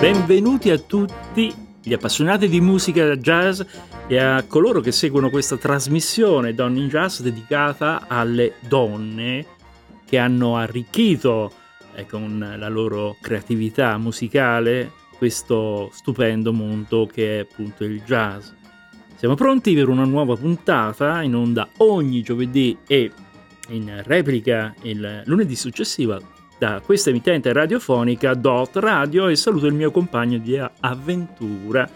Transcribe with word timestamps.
Benvenuti 0.00 0.68
a 0.70 0.78
tutti 0.78 1.52
gli 1.82 1.92
appassionati 1.94 2.48
di 2.48 2.60
musica 2.60 3.16
jazz 3.16 3.62
e 4.06 4.18
a 4.18 4.44
coloro 4.46 4.80
che 4.80 4.92
seguono 4.92 5.30
questa 5.30 5.56
trasmissione 5.56 6.52
Donne 6.52 6.80
in 6.80 6.88
Jazz 6.88 7.20
dedicata 7.20 8.04
alle 8.06 8.56
donne 8.60 9.46
che 10.04 10.18
hanno 10.18 10.58
arricchito 10.58 11.50
eh, 11.94 12.04
con 12.04 12.56
la 12.58 12.68
loro 12.68 13.16
creatività 13.22 13.96
musicale 13.96 14.92
questo 15.16 15.88
stupendo 15.94 16.52
mondo 16.52 17.06
che 17.06 17.38
è 17.38 17.40
appunto 17.40 17.84
il 17.84 18.02
jazz. 18.02 18.50
Siamo 19.16 19.34
pronti 19.34 19.74
per 19.74 19.88
una 19.88 20.04
nuova 20.04 20.36
puntata 20.36 21.22
in 21.22 21.34
onda 21.34 21.70
ogni 21.78 22.20
giovedì 22.20 22.76
e 22.86 23.10
in 23.70 24.02
replica 24.04 24.74
il 24.82 25.22
lunedì 25.24 25.56
successivo 25.56 26.34
da 26.58 26.80
questa 26.84 27.10
emittente 27.10 27.52
radiofonica 27.52 28.34
Dot 28.34 28.76
Radio 28.76 29.28
e 29.28 29.36
saluto 29.36 29.66
il 29.66 29.74
mio 29.74 29.90
compagno 29.90 30.38
di 30.38 30.58
avventura, 30.80 31.88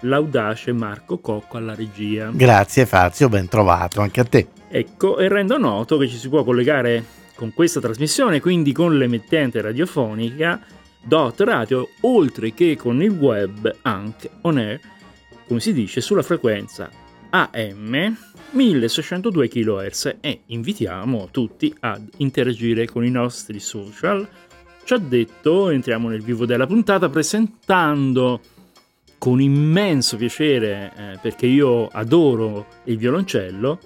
l'audace 0.00 0.72
Marco 0.72 1.18
Cocco 1.18 1.56
alla 1.56 1.74
regia. 1.74 2.30
Grazie 2.32 2.86
Fazio, 2.86 3.28
ben 3.28 3.48
trovato 3.48 4.00
anche 4.00 4.20
a 4.20 4.24
te. 4.24 4.48
Ecco, 4.68 5.18
e 5.18 5.28
rendo 5.28 5.56
noto 5.56 5.96
che 5.96 6.08
ci 6.08 6.16
si 6.16 6.28
può 6.28 6.44
collegare 6.44 7.04
con 7.34 7.52
questa 7.52 7.80
trasmissione, 7.80 8.40
quindi 8.40 8.72
con 8.72 8.96
l'emittente 8.96 9.60
radiofonica 9.60 10.60
Dot 11.02 11.40
Radio, 11.40 11.88
oltre 12.00 12.52
che 12.52 12.76
con 12.76 13.02
il 13.02 13.10
web 13.10 13.74
anche 13.82 14.30
on 14.42 14.58
air, 14.58 14.80
come 15.46 15.60
si 15.60 15.72
dice, 15.72 16.00
sulla 16.00 16.22
frequenza 16.22 16.90
AM 17.30 18.16
1602 18.50 19.48
kHz 19.48 20.16
e 20.20 20.40
invitiamo 20.46 21.28
tutti 21.30 21.74
ad 21.80 22.08
interagire 22.18 22.86
con 22.86 23.04
i 23.04 23.10
nostri 23.10 23.58
social. 23.60 24.26
Ci 24.84 24.92
ha 24.92 24.98
detto, 24.98 25.70
entriamo 25.70 26.08
nel 26.08 26.22
vivo 26.22 26.46
della 26.46 26.66
puntata 26.66 27.08
presentando 27.08 28.40
con 29.18 29.40
immenso 29.40 30.16
piacere, 30.16 30.92
eh, 30.96 31.18
perché 31.20 31.46
io 31.46 31.88
adoro 31.88 32.66
il 32.84 32.98
violoncello, 32.98 33.78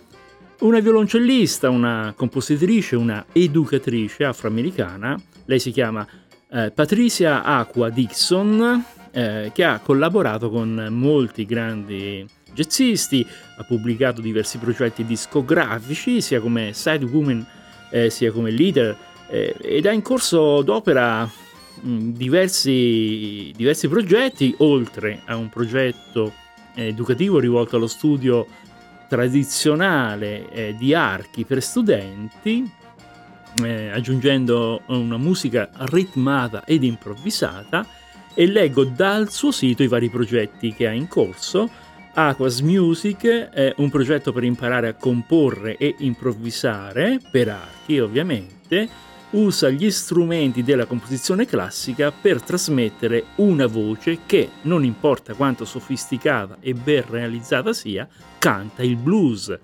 una 0.61 0.81
violoncellista, 0.81 1.71
una 1.71 2.13
compositrice, 2.17 2.97
una 2.97 3.27
educatrice 3.33 4.25
afroamericana. 4.25 5.17
Lei 5.45 5.61
si 5.61 5.71
chiama 5.71 6.07
eh, 6.51 6.73
Patricia 6.73 7.45
Aqua 7.45 7.91
Dixon, 7.91 8.85
eh, 9.13 9.51
che 9.55 9.65
ha 9.65 9.79
collaborato 9.79 10.51
con 10.51 10.89
molti 10.91 11.45
grandi 11.45 12.27
jazzisti, 12.59 13.27
ha 13.57 13.63
pubblicato 13.63 14.21
diversi 14.21 14.59
progetti 14.59 15.05
discografici, 15.05 16.21
sia 16.21 16.41
come 16.41 16.73
side 16.73 17.05
woman 17.05 17.47
eh, 17.91 18.11
sia 18.11 18.33
come 18.33 18.51
leader, 18.51 18.97
eh, 19.29 19.55
ed 19.61 19.87
ha 19.87 19.93
in 19.93 20.03
corso 20.03 20.63
d'opera 20.63 21.25
mh, 21.25 22.11
diversi, 22.11 23.53
diversi 23.55 23.89
progetti, 23.89 24.55
oltre 24.59 25.23
a 25.27 25.37
un 25.37 25.49
progetto 25.49 26.33
eh, 26.75 26.87
educativo 26.87 27.39
rivolto 27.39 27.77
allo 27.77 27.87
studio 27.87 28.47
tradizionale 29.09 30.51
eh, 30.51 30.75
di 30.77 30.93
archi 30.95 31.45
per 31.45 31.63
studenti, 31.63 32.69
eh, 33.63 33.89
aggiungendo 33.89 34.83
una 34.87 35.17
musica 35.17 35.71
ritmata 35.91 36.65
ed 36.65 36.83
improvvisata, 36.83 37.87
e 38.35 38.47
leggo 38.47 38.85
dal 38.85 39.33
suo 39.33 39.51
sito 39.51 39.83
i 39.83 39.89
vari 39.89 40.11
progetti 40.11 40.73
che 40.73 40.87
ha 40.87 40.93
in 40.93 41.09
corso 41.09 41.69
Aquas 42.21 42.63
Music 42.63 43.29
è 43.29 43.73
un 43.77 43.91
progetto 43.91 44.33
per 44.33 44.43
imparare 44.43 44.89
a 44.89 44.95
comporre 44.95 45.77
e 45.77 45.95
improvvisare, 45.99 47.21
per 47.31 47.49
archi 47.49 48.01
ovviamente, 48.01 48.89
usa 49.31 49.69
gli 49.71 49.89
strumenti 49.89 50.65
della 50.65 50.87
composizione 50.87 51.47
classica 51.47 52.11
per 52.11 52.43
trasmettere 52.43 53.27
una 53.37 53.69
voce 53.69 54.19
che, 54.27 54.51
non 54.63 54.83
importa 54.83 55.35
quanto 55.35 55.65
sofisticata 55.65 56.57
e 56.59 56.75
ben 56.75 57.05
realizzata 57.09 57.73
sia, 57.73 58.09
canta 58.41 58.83
il 58.83 58.97
blues. 58.97 59.57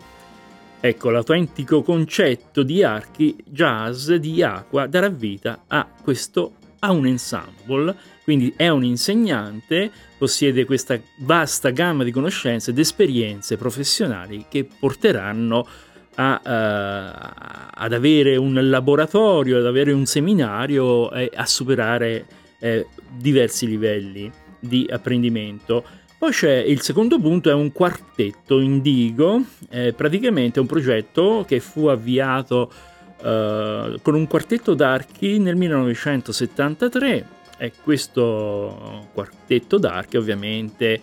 Ecco, 0.79 1.11
l'autentico 1.11 1.83
concetto 1.83 2.63
di 2.63 2.85
archi 2.85 3.37
jazz 3.45 4.13
di 4.13 4.45
Aqua 4.45 4.87
darà 4.87 5.09
vita 5.09 5.65
a 5.67 5.89
questo 6.01 6.53
a 6.79 6.93
un 6.93 7.07
ensemble, 7.07 7.97
quindi 8.25 8.55
è 8.57 8.69
un 8.71 8.83
insegnante, 8.83 9.91
possiede 10.17 10.65
questa 10.65 10.99
vasta 11.17 11.69
gamma 11.71 12.05
di 12.05 12.11
conoscenze 12.11 12.71
ed 12.71 12.79
esperienze 12.79 13.59
professionali 13.59 14.47
che 14.49 14.67
porteranno 14.79 15.67
a, 16.15 16.41
uh, 16.43 17.71
ad 17.75 17.93
avere 17.93 18.37
un 18.37 18.59
laboratorio, 18.71 19.59
ad 19.59 19.67
avere 19.67 19.93
un 19.93 20.07
seminario 20.07 21.13
e 21.13 21.31
a 21.35 21.45
superare 21.45 22.25
eh, 22.61 22.87
diversi 23.15 23.67
livelli 23.67 24.33
di 24.59 24.89
apprendimento. 24.91 25.85
Poi 26.17 26.31
c'è 26.33 26.55
il 26.55 26.81
secondo 26.81 27.21
punto, 27.21 27.51
è 27.51 27.53
un 27.53 27.73
quartetto 27.73 28.59
indigo, 28.59 29.43
eh, 29.69 29.93
praticamente 29.93 30.61
un 30.61 30.67
progetto 30.67 31.45
che 31.47 31.61
fu 31.61 31.89
avviato 31.89 32.73
uh, 33.19 34.01
con 34.01 34.15
un 34.15 34.27
quartetto 34.27 34.73
d'archi 34.73 35.39
nel 35.39 35.57
1973 35.57 37.43
e 37.65 37.73
questo 37.83 39.09
quartetto 39.13 39.79
d'archi 39.79 40.17
ovviamente 40.17 41.01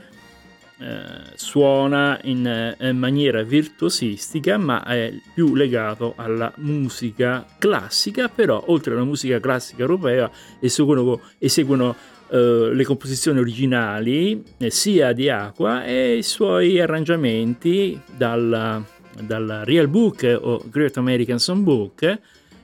eh, 0.77 0.97
suona 1.35 2.19
in, 2.23 2.75
in, 2.79 2.97
maniera 2.97 3.43
virtuosistica 3.43 4.57
ma 4.57 4.83
è 4.83 5.13
più 5.33 5.53
legato 5.55 6.13
alla 6.15 6.51
musica 6.57 7.45
classica 7.57 8.29
però 8.29 8.63
oltre 8.67 8.93
alla 8.93 9.03
musica 9.03 9.39
classica 9.39 9.81
europea 9.81 10.29
eseguono, 10.59 11.21
eseguono 11.37 11.95
eh, 12.29 12.69
le 12.73 12.83
composizioni 12.83 13.39
originali 13.39 14.43
eh, 14.57 14.71
sia 14.71 15.11
di 15.13 15.29
Aqua 15.29 15.83
e 15.83 16.17
i 16.17 16.23
suoi 16.23 16.79
arrangiamenti 16.79 17.99
dal, 18.15 18.83
dal 19.19 19.61
Real 19.65 19.87
Book 19.87 20.39
o 20.41 20.63
Great 20.69 20.97
American 20.97 21.37
Songbook 21.37 22.19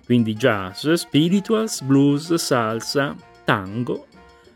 quindi 0.07 0.35
jazz, 0.35 0.89
spirituals, 0.93 1.81
blues, 1.81 2.33
salsa, 2.35 3.13
tango, 3.47 4.07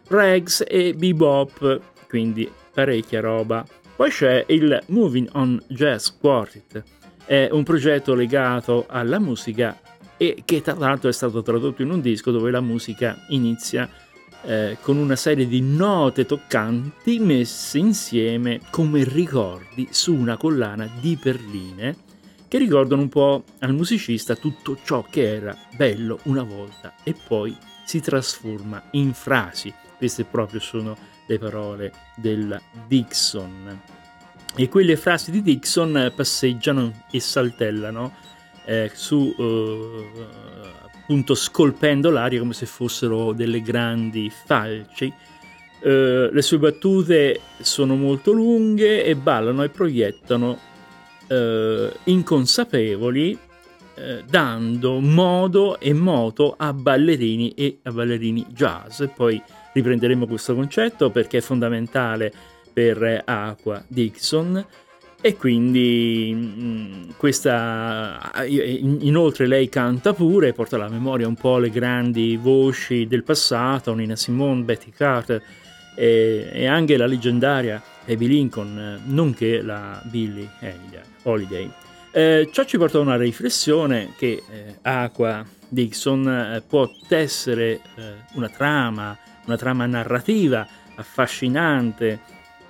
rags 0.10 0.66
e 0.68 0.94
bebop, 0.94 1.80
quindi 2.10 2.52
parecchia 2.74 3.22
roba. 3.22 3.66
Poi 3.96 4.10
c'è 4.10 4.44
il 4.50 4.84
Moving 4.88 5.30
on 5.32 5.64
Jazz 5.68 6.10
Quartet, 6.20 6.84
è 7.24 7.48
un 7.52 7.64
progetto 7.64 8.14
legato 8.14 8.84
alla 8.90 9.18
musica 9.18 9.80
e 10.18 10.42
che 10.44 10.62
tra 10.62 10.74
l'altro 10.74 11.08
è 11.08 11.14
stato 11.14 11.42
tradotto 11.42 11.82
in 11.82 11.90
un 11.90 12.02
disco 12.02 12.32
dove 12.32 12.52
la 12.52 12.60
musica 12.60 13.18
inizia 13.30 13.90
eh, 14.44 14.78
con 14.82 14.98
una 14.98 15.16
serie 15.16 15.48
di 15.48 15.62
note 15.62 16.26
toccanti 16.26 17.18
messe 17.20 17.78
insieme 17.78 18.60
come 18.72 19.06
ricordi 19.06 19.88
su 19.92 20.14
una 20.14 20.36
collana 20.36 20.90
di 21.00 21.16
perline 21.16 22.10
che 22.52 22.58
ricordano 22.58 23.04
un 23.04 23.08
po' 23.08 23.46
al 23.60 23.74
musicista 23.74 24.36
tutto 24.36 24.78
ciò 24.84 25.06
che 25.10 25.36
era 25.36 25.58
bello 25.74 26.20
una 26.24 26.44
volta 26.44 26.96
e 27.02 27.16
poi 27.16 27.56
si 27.86 28.02
trasforma 28.02 28.90
in 28.92 29.14
frasi. 29.14 29.74
Queste 29.98 30.26
proprio 30.26 30.60
sono 30.60 30.98
le 31.28 31.40
parole 31.40 31.94
del 32.18 32.60
Dixon. 32.86 33.82
E 34.54 34.68
quelle 34.68 34.98
frasi 34.98 35.32
di 35.32 35.42
Dixon 35.42 36.12
passeggiano 36.14 37.06
e 37.10 37.22
saltellano 37.22 38.14
eh, 38.66 38.92
su 38.94 39.34
eh, 39.40 40.10
appunto 41.04 41.36
scolpendo 41.36 42.10
l'aria 42.10 42.40
come 42.40 42.52
se 42.52 42.66
fossero 42.66 43.32
delle 43.32 43.62
grandi 43.62 44.30
falci. 44.30 45.06
Eh, 45.84 46.30
le 46.30 46.42
sue 46.42 46.58
battute 46.58 47.40
sono 47.62 47.96
molto 47.96 48.34
lunghe 48.34 49.06
e 49.06 49.16
ballano 49.16 49.64
e 49.64 49.70
proiettano 49.70 50.70
eh, 51.32 51.94
inconsapevoli 52.04 53.38
eh, 53.96 54.24
dando 54.30 55.00
modo 55.00 55.80
e 55.80 55.94
moto 55.94 56.56
a 56.58 56.74
ballerini 56.74 57.54
e 57.54 57.80
a 57.84 57.92
ballerini 57.92 58.48
jazz. 58.50 59.04
Poi 59.16 59.42
riprenderemo 59.74 60.28
questo 60.28 60.54
concetto 60.56 61.10
perché 61.10 61.38
è 61.38 61.42
fondamentale 61.42 62.34
per 62.74 63.24
Aqua 63.26 63.84
Dixon 63.88 64.66
e 65.24 65.38
quindi 65.38 66.32
mm, 66.34 67.10
questa 67.16 68.32
inoltre 68.46 69.46
lei 69.46 69.70
canta 69.70 70.14
pure 70.14 70.52
porta 70.52 70.78
alla 70.78 70.90
memoria 70.90 71.28
un 71.28 71.36
po' 71.36 71.60
le 71.60 71.70
grandi 71.70 72.38
voci 72.38 73.06
del 73.08 73.24
passato 73.24 73.94
Nina 73.94 74.16
Simone, 74.16 74.64
Betty 74.64 74.90
Carter 74.90 75.42
e, 75.96 76.66
anche 76.66 76.98
la 76.98 77.06
leggendaria 77.06 77.82
Abby 78.08 78.28
Lincoln 78.28 79.02
nonché 79.06 79.62
la 79.62 80.02
Billie 80.06 80.50
Holiday. 81.24 81.72
Eh, 82.12 82.50
ciò 82.52 82.66
ci 82.66 82.78
porta 82.78 82.98
a 82.98 83.02
una 83.02 83.16
riflessione 83.16 84.14
che 84.18 84.44
eh, 84.50 84.76
Aqua 84.82 85.46
Dixon 85.68 86.28
eh, 86.28 86.64
può 86.68 86.90
tessere 87.08 87.80
eh, 87.96 88.14
una 88.34 88.50
trama, 88.50 89.18
una 89.46 89.58
trama 89.58 89.86
narrativa 89.86 90.68
affascinante, 90.96 92.20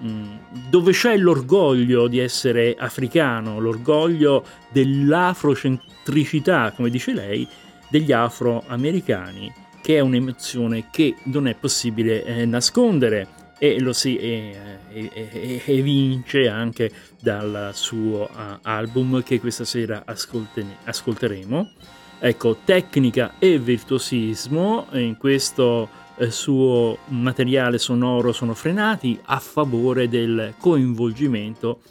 mm, 0.04 0.36
dove 0.70 0.92
c'è 0.92 1.18
l'orgoglio 1.18 2.08
di 2.08 2.20
essere 2.20 2.76
africano, 2.78 3.60
l'orgoglio 3.60 4.46
dell'afrocentricità, 4.70 6.72
come 6.76 6.92
dice 6.92 7.14
lei, 7.14 7.48
degli 7.90 8.12
afroamericani 8.12 9.52
che 9.82 9.98
è 9.98 10.00
un'emozione 10.00 10.90
che 10.92 11.16
non 11.24 11.48
è 11.48 11.56
possibile 11.56 12.24
eh, 12.24 12.46
nascondere 12.46 13.28
e 13.64 13.80
lo 13.80 13.94
si 13.94 14.18
eh, 14.18 15.62
evince 15.66 16.48
anche 16.48 16.92
dal 17.22 17.70
suo 17.76 18.24
uh, 18.24 18.58
album 18.64 19.22
che 19.22 19.40
questa 19.40 19.66
sera 19.66 20.02
ascolte- 20.04 20.66
ascolteremo. 20.84 21.72
Ecco, 22.18 22.58
tecnica 22.66 23.34
e 23.38 23.60
virtuosismo 23.60 24.88
in 24.94 25.16
questo 25.16 25.88
eh, 26.18 26.32
suo 26.32 26.98
materiale 27.10 27.78
sonoro 27.78 28.32
sono 28.32 28.56
frenati 28.56 29.20
a 29.26 29.38
favore 29.38 30.10
del 30.10 30.56
coinvolgimento 30.58 31.82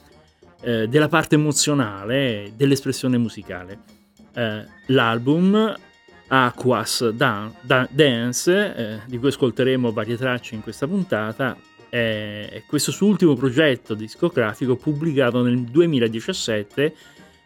eh, 0.62 0.88
della 0.88 1.06
parte 1.06 1.36
emozionale 1.36 2.50
dell'espressione 2.56 3.16
musicale. 3.16 3.78
Eh, 4.34 4.64
l'album 4.86 5.72
Aquas 6.32 7.10
Dan- 7.10 7.52
Dan- 7.60 7.88
Dance, 7.90 8.74
eh, 8.74 9.00
di 9.06 9.18
cui 9.18 9.28
ascolteremo 9.28 9.90
varie 9.90 10.16
tracce 10.16 10.54
in 10.54 10.62
questa 10.62 10.86
puntata, 10.86 11.56
è 11.88 12.62
questo 12.68 12.92
suo 12.92 13.08
ultimo 13.08 13.34
progetto 13.34 13.94
discografico 13.94 14.76
pubblicato 14.76 15.42
nel 15.42 15.58
2017 15.62 16.94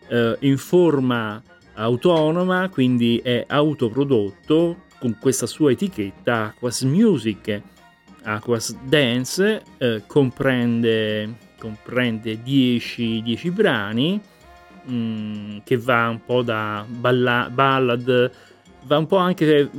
eh, 0.09 0.37
in 0.41 0.59
forma 0.59 1.43
autonoma, 1.73 2.69
quindi 2.69 3.21
è 3.25 3.45
autoprodotto 3.49 4.83
con 4.99 5.17
questa 5.19 5.47
sua 5.47 5.71
etichetta 5.71 6.53
Aquas 6.55 6.83
Music. 6.83 7.63
Aquas 8.23 8.77
Dance 8.83 9.63
eh, 9.79 10.03
comprende, 10.07 11.35
comprende 11.59 12.43
10, 12.43 13.23
10 13.23 13.51
brani 13.51 14.21
mh, 14.85 14.95
mm, 14.95 15.57
che 15.65 15.77
va 15.79 16.09
un 16.09 16.25
po' 16.25 16.43
da 16.43 16.85
balla, 16.87 17.49
ballad, 17.53 18.31
va 18.87 18.99
un 18.99 19.07
po' 19.07 19.17
anche 19.17 19.71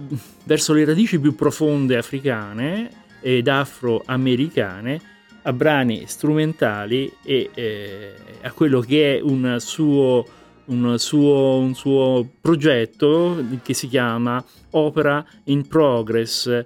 verso 0.44 0.74
le 0.74 0.86
radici 0.86 1.20
più 1.20 1.36
profonde 1.36 1.98
africane 1.98 3.04
ed 3.22 3.48
afroamericane 3.48 5.14
a 5.44 5.54
brani 5.54 6.06
strumentali 6.08 7.12
e 7.24 7.50
eh, 7.54 8.14
a 8.42 8.52
quello 8.52 8.80
che 8.80 9.18
è 9.18 9.22
un 9.22 9.58
suo, 9.60 10.26
un, 10.66 10.98
suo, 10.98 11.58
un 11.58 11.76
suo, 11.76 12.28
progetto 12.42 13.44
che 13.62 13.74
si 13.74 13.88
chiama 13.88 14.44
Opera 14.72 15.24
in 15.46 15.68
Progress 15.68 16.48
eh, 16.48 16.66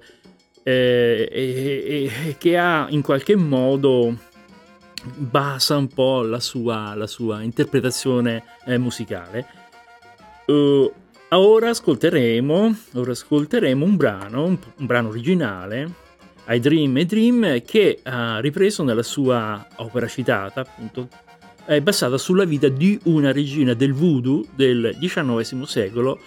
e, 0.64 1.30
e, 1.32 2.36
che 2.38 2.58
ha 2.58 2.88
in 2.90 3.02
qualche 3.02 3.36
modo 3.36 4.16
basa 5.16 5.78
un 5.78 5.88
po' 5.88 6.22
la 6.22 6.40
sua, 6.40 6.94
la 6.96 7.08
sua 7.08 7.42
interpretazione 7.42 8.44
eh, 8.66 8.78
musicale. 8.78 9.46
Uh, 10.48 10.92
ora, 11.38 11.70
ascolteremo, 11.70 12.76
ora 12.94 13.12
ascolteremo 13.12 13.86
un 13.86 13.96
brano, 13.96 14.46
un, 14.46 14.58
un 14.78 14.86
brano 14.86 15.10
originale 15.10 16.08
I 16.48 16.60
Dream 16.60 16.98
e 16.98 17.06
Dream 17.06 17.62
che 17.64 18.00
ha 18.04 18.40
ripreso 18.40 18.84
nella 18.84 19.04
sua 19.04 19.68
opera 19.76 20.08
citata, 20.08 20.62
appunto, 20.62 21.08
è 21.66 21.80
basata 21.82 22.18
sulla 22.18 22.46
vita 22.46 22.68
di 22.68 23.00
una 23.04 23.32
regina 23.32 23.76
del 23.76 23.94
voodoo 23.94 24.44
del 24.56 24.98
XIX 25.00 25.62
secolo 25.64 26.20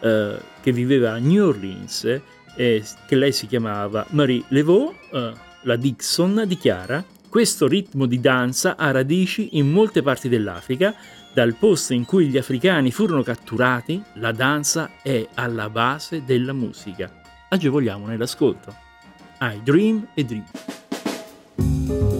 eh, 0.00 0.38
che 0.62 0.72
viveva 0.72 1.12
a 1.12 1.18
New 1.18 1.48
Orleans 1.48 2.20
e 2.56 2.82
che 3.06 3.16
lei 3.16 3.32
si 3.32 3.46
chiamava 3.46 4.06
Marie 4.10 4.42
Laveau, 4.48 4.94
eh, 5.12 5.32
la 5.62 5.76
Dixon 5.76 6.44
dichiara 6.46 7.04
questo 7.28 7.68
ritmo 7.68 8.06
di 8.06 8.18
danza 8.18 8.76
ha 8.76 8.90
radici 8.90 9.58
in 9.58 9.70
molte 9.70 10.00
parti 10.00 10.30
dell'Africa, 10.30 10.94
dal 11.36 11.52
posto 11.52 11.92
in 11.92 12.06
cui 12.06 12.28
gli 12.28 12.38
africani 12.38 12.90
furono 12.90 13.22
catturati, 13.22 14.02
la 14.14 14.32
danza 14.32 14.92
è 15.02 15.28
alla 15.34 15.68
base 15.68 16.24
della 16.24 16.54
musica. 16.54 17.12
Agevoliamo 17.50 18.06
nell'ascolto. 18.06 18.74
I 19.42 19.60
dream 19.62 20.08
e 20.14 20.24
dream. 20.24 22.15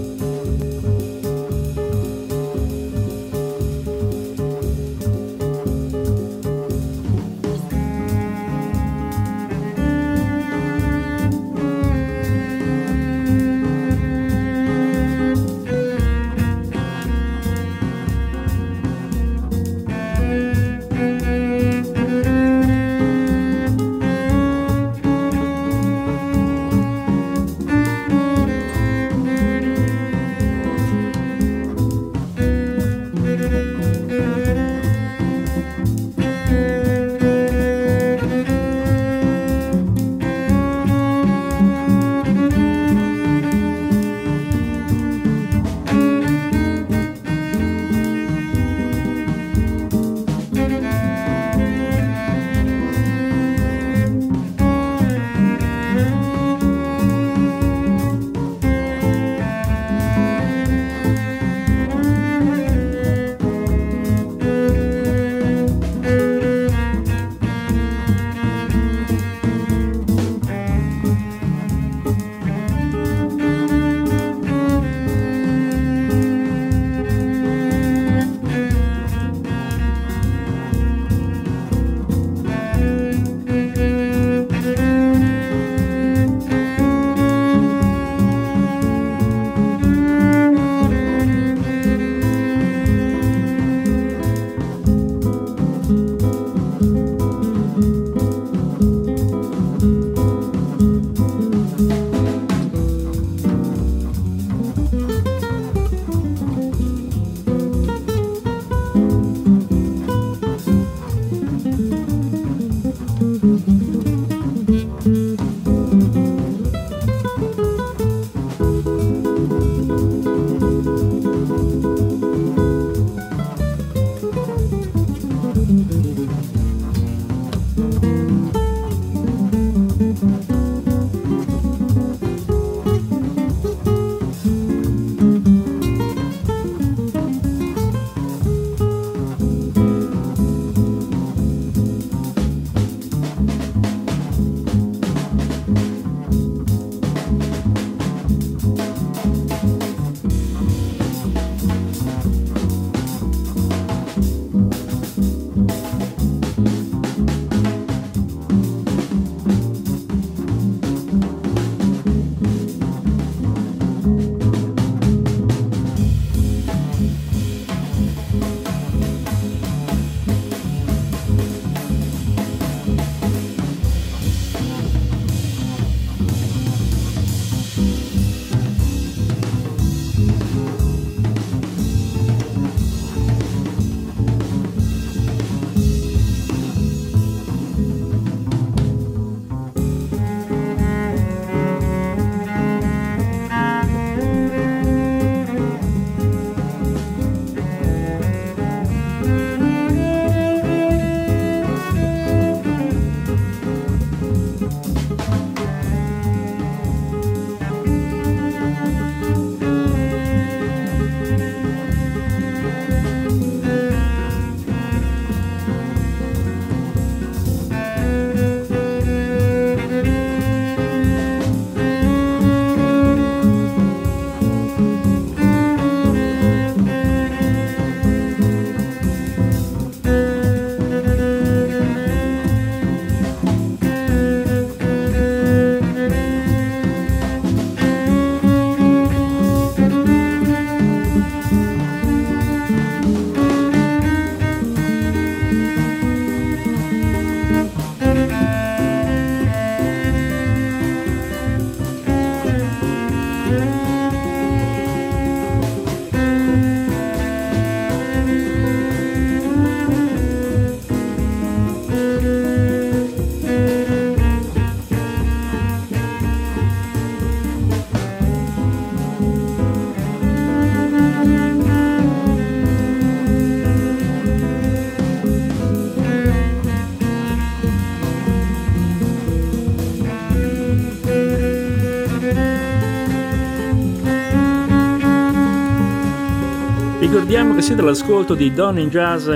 Ricordiamo 287.27 287.57
che 287.57 287.63
siete 287.63 287.81
all'ascolto 287.81 288.35
di 288.37 288.53
Don 288.53 288.79
in 288.79 288.89
Jazz 288.89 289.29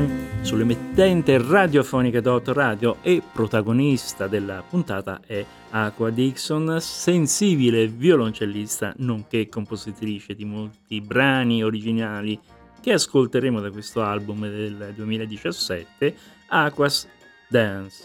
sull'emettente 0.42 1.42
radiofonica 1.42 2.20
Dot 2.20 2.46
Radio 2.50 2.98
e 3.02 3.20
protagonista 3.20 4.28
della 4.28 4.62
puntata 4.62 5.20
è 5.26 5.44
Aqua 5.70 6.10
Dixon, 6.10 6.76
sensibile 6.80 7.88
violoncellista 7.88 8.94
nonché 8.98 9.48
compositrice 9.48 10.36
di 10.36 10.44
molti 10.44 11.00
brani 11.00 11.64
originali 11.64 12.38
che 12.80 12.92
ascolteremo 12.92 13.60
da 13.60 13.72
questo 13.72 14.02
album 14.02 14.48
del 14.48 14.92
2017, 14.94 16.14
Aqua's 16.46 17.08
Dance. 17.48 18.04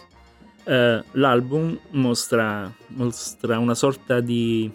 Uh, 0.63 1.03
l'album 1.11 1.77
mostra, 1.91 2.73
mostra, 2.87 3.59
una 3.59 3.75
sorta 3.75 4.19
di, 4.19 4.67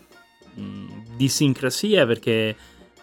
mm, 0.57 0.89
di 1.17 1.27
sincrasia 1.27 2.07
perché 2.07 2.55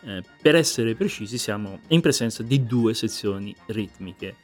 eh, 0.08 0.24
per 0.42 0.56
essere 0.56 0.96
precisi 0.96 1.38
siamo 1.38 1.80
in 1.90 2.00
presenza 2.00 2.42
di 2.42 2.66
due 2.66 2.94
sezioni 2.94 3.54
ritmiche. 3.68 4.36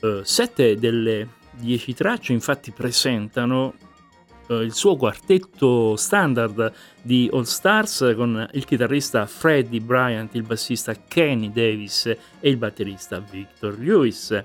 Uh, 0.00 0.22
sette 0.22 0.76
delle 0.76 1.28
dieci 1.50 1.94
tracce 1.94 2.32
infatti 2.32 2.70
presentano 2.70 3.74
uh, 4.48 4.54
il 4.60 4.72
suo 4.72 4.96
quartetto 4.96 5.96
standard 5.96 6.72
di 7.02 7.28
All 7.32 7.42
Stars 7.42 8.12
con 8.14 8.48
il 8.52 8.64
chitarrista 8.64 9.26
Freddie 9.26 9.80
Bryant, 9.80 10.32
il 10.34 10.42
bassista 10.42 10.94
Kenny 10.94 11.50
Davis 11.50 12.06
e 12.06 12.48
il 12.48 12.56
batterista 12.56 13.18
Victor 13.18 13.76
Lewis. 13.78 14.44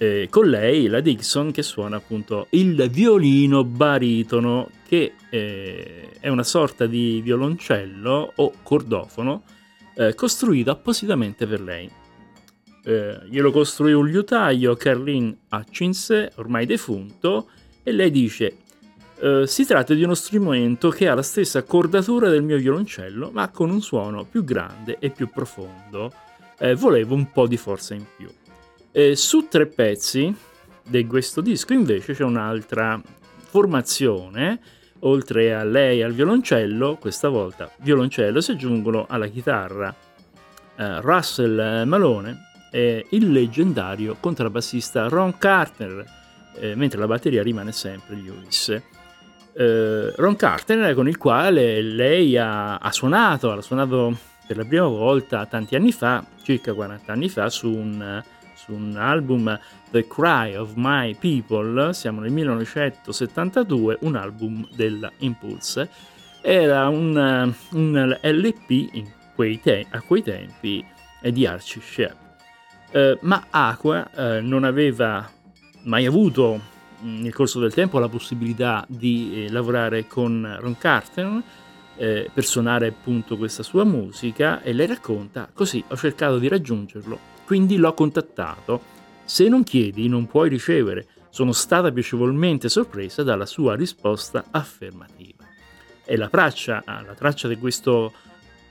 Eh, 0.00 0.28
con 0.30 0.48
lei 0.48 0.86
la 0.86 1.00
Dixon 1.00 1.50
che 1.50 1.62
suona 1.62 1.96
appunto 1.96 2.46
il 2.50 2.88
violino 2.88 3.64
baritono 3.64 4.70
che 4.86 5.14
eh, 5.28 6.10
è 6.20 6.28
una 6.28 6.44
sorta 6.44 6.86
di 6.86 7.20
violoncello 7.20 8.32
o 8.36 8.52
cordofono 8.62 9.42
eh, 9.98 10.14
costruito 10.14 10.70
appositamente 10.70 11.46
per 11.46 11.60
lei. 11.60 11.90
Eh, 12.84 13.18
glielo 13.28 13.50
costruì 13.50 13.92
un 13.92 14.06
liutaio, 14.06 14.76
Carlin 14.76 15.36
Hutchins, 15.50 16.28
ormai 16.36 16.66
defunto, 16.66 17.50
e 17.82 17.90
lei 17.90 18.10
dice 18.10 18.58
eh, 19.20 19.46
si 19.46 19.66
tratta 19.66 19.94
di 19.94 20.04
uno 20.04 20.14
strumento 20.14 20.90
che 20.90 21.08
ha 21.08 21.14
la 21.14 21.22
stessa 21.22 21.64
cordatura 21.64 22.28
del 22.28 22.42
mio 22.42 22.56
violoncello, 22.56 23.30
ma 23.32 23.50
con 23.50 23.70
un 23.70 23.80
suono 23.80 24.24
più 24.24 24.44
grande 24.44 24.98
e 25.00 25.10
più 25.10 25.28
profondo. 25.28 26.12
Eh, 26.58 26.76
volevo 26.76 27.14
un 27.14 27.30
po' 27.32 27.48
di 27.48 27.56
forza 27.56 27.94
in 27.94 28.04
più. 28.16 28.28
Eh, 28.92 29.16
su 29.16 29.48
tre 29.48 29.66
pezzi 29.66 30.32
di 30.82 31.06
questo 31.06 31.40
disco 31.40 31.72
invece 31.72 32.14
c'è 32.14 32.22
un'altra 32.22 33.00
formazione 33.48 34.60
oltre 35.00 35.54
a 35.54 35.64
lei 35.64 36.02
al 36.02 36.12
violoncello, 36.12 36.96
questa 36.96 37.28
volta 37.28 37.70
violoncello 37.78 38.40
si 38.40 38.52
aggiungono 38.52 39.06
alla 39.08 39.26
chitarra 39.26 39.94
eh, 40.76 41.00
Russell 41.00 41.86
Malone 41.86 42.46
e 42.70 43.06
il 43.10 43.30
leggendario 43.30 44.16
contrabbassista 44.20 45.08
Ron 45.08 45.38
Carter, 45.38 46.04
eh, 46.56 46.74
mentre 46.74 46.98
la 46.98 47.06
batteria 47.06 47.42
rimane 47.42 47.72
sempre 47.72 48.16
Lewis. 48.16 48.80
Eh, 49.52 50.12
Ron 50.16 50.36
Carter 50.36 50.94
con 50.94 51.08
il 51.08 51.16
quale 51.16 51.82
lei 51.82 52.36
ha, 52.36 52.76
ha 52.76 52.92
suonato, 52.92 53.50
ha 53.50 53.60
suonato 53.62 54.16
per 54.46 54.56
la 54.56 54.64
prima 54.64 54.86
volta 54.86 55.46
tanti 55.46 55.76
anni 55.76 55.92
fa, 55.92 56.24
circa 56.42 56.72
40 56.72 57.12
anni 57.12 57.28
fa, 57.28 57.48
su 57.48 57.70
un 57.70 58.22
su 58.58 58.74
un 58.74 58.96
album 58.96 59.58
The 59.90 60.06
Cry 60.06 60.54
of 60.54 60.72
My 60.76 61.14
People, 61.14 61.92
siamo 61.94 62.20
nel 62.20 62.30
1972, 62.32 63.98
un 64.02 64.16
album 64.16 64.68
della 64.74 65.10
Impulse. 65.18 65.88
Era 66.42 66.88
un, 66.88 67.52
un 67.72 68.18
LP 68.22 69.04
quei 69.34 69.60
te- 69.60 69.86
a 69.90 70.00
quei 70.02 70.22
tempi 70.22 70.84
di 71.30 71.46
Archie 71.46 71.80
Shepp. 71.80 72.16
Eh, 72.90 73.18
ma 73.22 73.46
Aqua 73.50 74.10
eh, 74.10 74.40
non 74.40 74.64
aveva 74.64 75.28
mai 75.82 76.06
avuto 76.06 76.60
nel 77.00 77.32
corso 77.32 77.60
del 77.60 77.72
tempo 77.72 77.98
la 77.98 78.08
possibilità 78.08 78.84
di 78.88 79.44
eh, 79.44 79.50
lavorare 79.50 80.06
con 80.06 80.56
Ron 80.58 80.76
Carter 80.76 81.42
eh, 81.96 82.30
per 82.32 82.44
suonare 82.44 82.88
appunto 82.88 83.36
questa 83.36 83.62
sua 83.62 83.84
musica 83.84 84.62
e 84.62 84.72
lei 84.72 84.86
racconta 84.86 85.48
così 85.52 85.82
ho 85.86 85.96
cercato 85.96 86.38
di 86.38 86.48
raggiungerlo 86.48 87.36
quindi 87.44 87.76
l'ho 87.76 87.94
contattato. 87.94 88.96
Se 89.28 89.46
non 89.46 89.62
chiedi 89.62 90.08
non 90.08 90.26
puoi 90.26 90.48
ricevere. 90.48 91.06
Sono 91.28 91.52
stata 91.52 91.92
piacevolmente 91.92 92.70
sorpresa 92.70 93.22
dalla 93.22 93.44
sua 93.44 93.76
risposta 93.76 94.46
affermativa. 94.50 95.44
E 96.02 96.16
la 96.16 96.30
traccia, 96.30 96.82
ah, 96.86 97.02
la 97.02 97.12
traccia 97.12 97.46
di 97.46 97.58
questo 97.58 98.10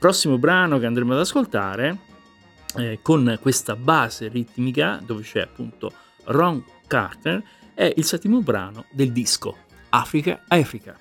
prossimo 0.00 0.36
brano 0.36 0.80
che 0.80 0.86
andremo 0.86 1.12
ad 1.12 1.20
ascoltare, 1.20 1.98
eh, 2.76 2.98
con 3.00 3.38
questa 3.40 3.76
base 3.76 4.26
ritmica 4.26 5.00
dove 5.06 5.22
c'è 5.22 5.42
appunto 5.42 5.92
Ron 6.24 6.64
Carter, 6.88 7.40
è 7.72 7.92
il 7.94 8.04
settimo 8.04 8.40
brano 8.40 8.86
del 8.90 9.12
disco 9.12 9.56
Africa 9.90 10.42
Africa. 10.48 10.96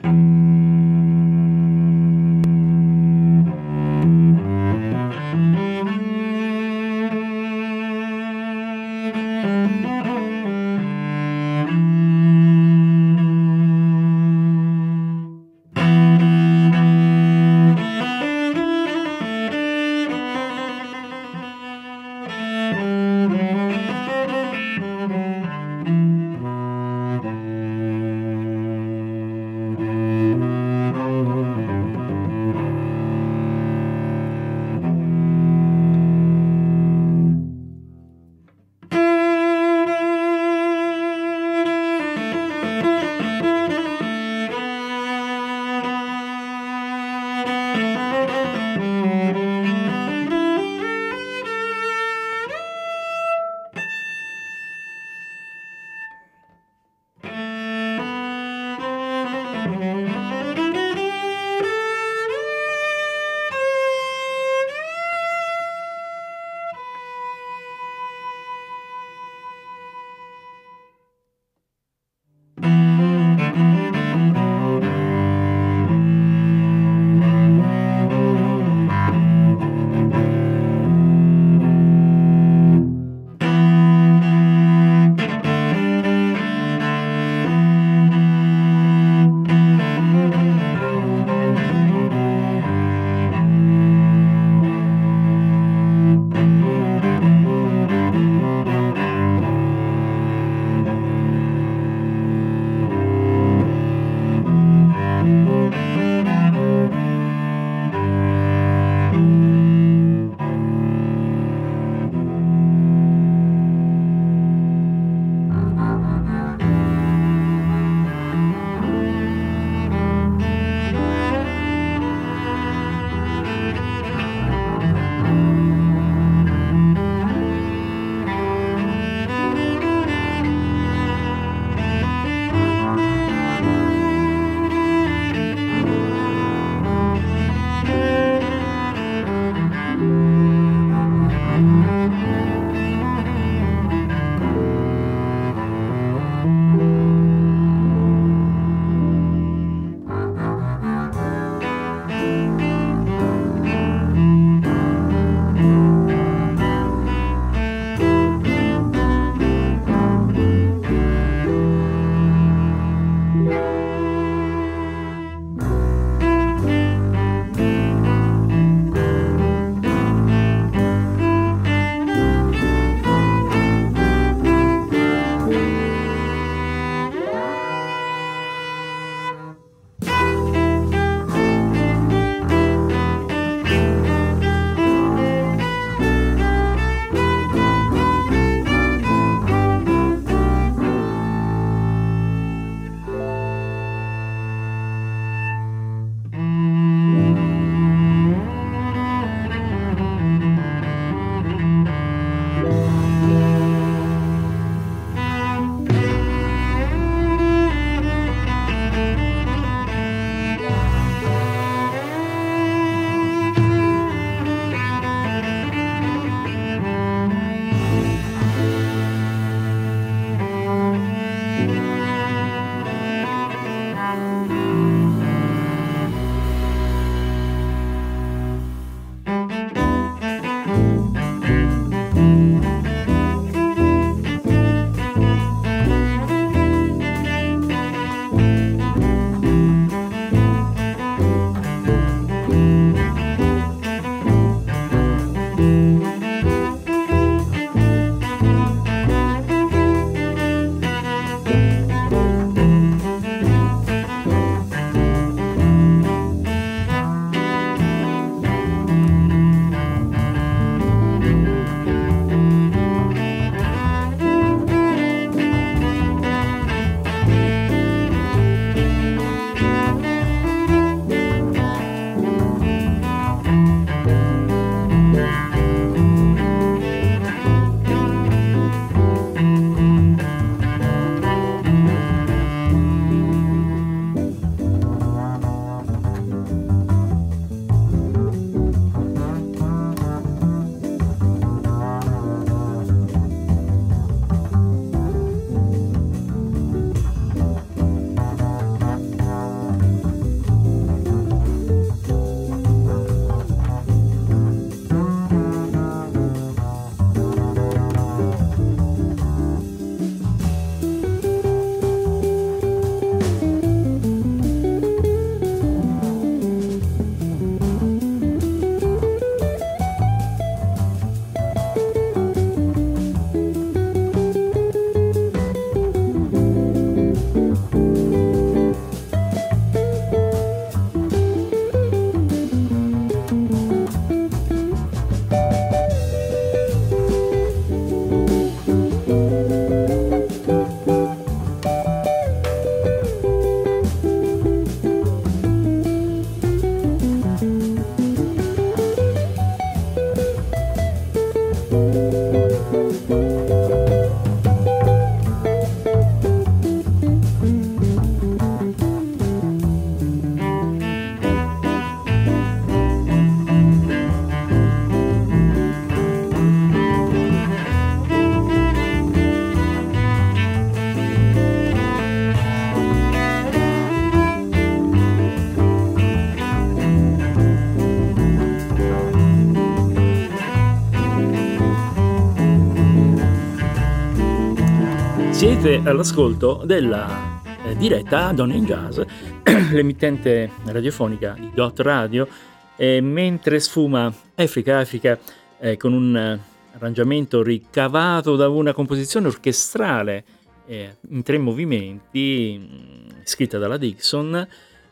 Siete 385.38 385.80
all'ascolto 385.86 386.64
della 386.66 387.40
eh, 387.64 387.76
diretta 387.78 388.32
Donna 388.32 388.56
in 388.56 388.66
Jazz, 388.66 389.00
l'emittente 389.72 390.50
radiofonica 390.66 391.36
di 391.38 391.52
Dot 391.54 391.80
Radio, 391.82 392.28
e 392.76 393.02
mentre 393.02 393.60
sfuma 393.60 394.12
Africa 394.34 394.80
Africa 394.80 395.20
eh, 395.60 395.78
con 395.78 395.94
un 395.94 396.18
eh, 396.18 396.40
arrangiamento 396.74 397.44
ricavato 397.44 398.36
da 398.36 398.50
una 398.50 398.74
composizione 398.74 399.28
orchestrale 399.28 400.24
eh, 400.66 400.96
in 401.10 401.22
tre 401.22 401.38
movimenti, 401.38 402.60
mm, 402.60 403.10
scritta 403.24 403.60
dalla 403.60 403.78
Dixon, 403.78 404.48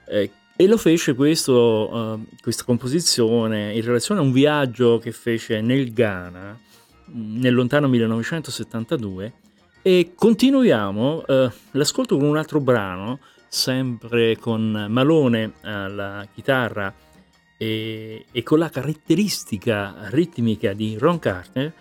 eh, 0.08 0.32
e 0.56 0.68
lo 0.68 0.78
fece 0.78 1.16
questo, 1.16 2.20
questa 2.40 2.64
composizione 2.66 3.74
in 3.74 3.84
relazione 3.84 4.20
a 4.20 4.24
un 4.24 4.32
viaggio 4.32 5.00
che 5.00 5.12
fece 5.12 5.60
nel 5.62 5.92
Ghana 5.92 6.56
mm, 7.10 7.40
nel 7.40 7.54
lontano 7.56 7.88
1972 7.88 9.34
e 9.88 10.14
continuiamo 10.16 11.26
uh, 11.28 11.52
l'ascolto 11.74 12.18
con 12.18 12.26
un 12.26 12.38
altro 12.38 12.60
brano, 12.60 13.20
sempre 13.48 14.36
con 14.36 14.88
Malone 14.90 15.54
alla 15.62 16.28
chitarra 16.34 16.92
e, 17.56 18.26
e 18.32 18.42
con 18.42 18.58
la 18.58 18.72
caratteristica 18.72 20.08
ritmica 20.10 20.74
di 20.74 20.98
Ron 20.98 21.20
Carter, 21.20 21.72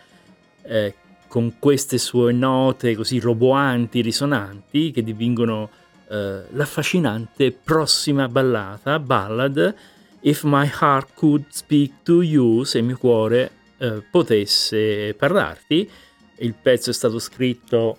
eh, 0.65 0.95
con 1.29 1.55
queste 1.59 1.97
sue 1.97 2.35
note 2.35 2.95
così 2.95 3.19
roboanti, 3.21 4.03
risonanti, 4.03 4.91
che 4.91 5.03
divingono 5.03 5.71
eh, 6.11 6.43
l'affascinante 6.51 7.53
prossima 7.53 8.29
ballata, 8.29 8.99
ballad, 8.99 9.75
If 10.21 10.43
My 10.43 10.71
Heart 10.79 11.15
Could 11.15 11.45
Speak 11.49 12.03
to 12.03 12.21
You, 12.21 12.65
se 12.65 12.81
il 12.81 12.85
mio 12.85 12.99
cuore 12.99 13.51
eh, 13.79 14.03
potesse 14.11 15.15
parlarti. 15.15 15.91
Il 16.37 16.55
pezzo 16.61 16.91
è 16.91 16.93
stato 16.93 17.19
scritto 17.19 17.99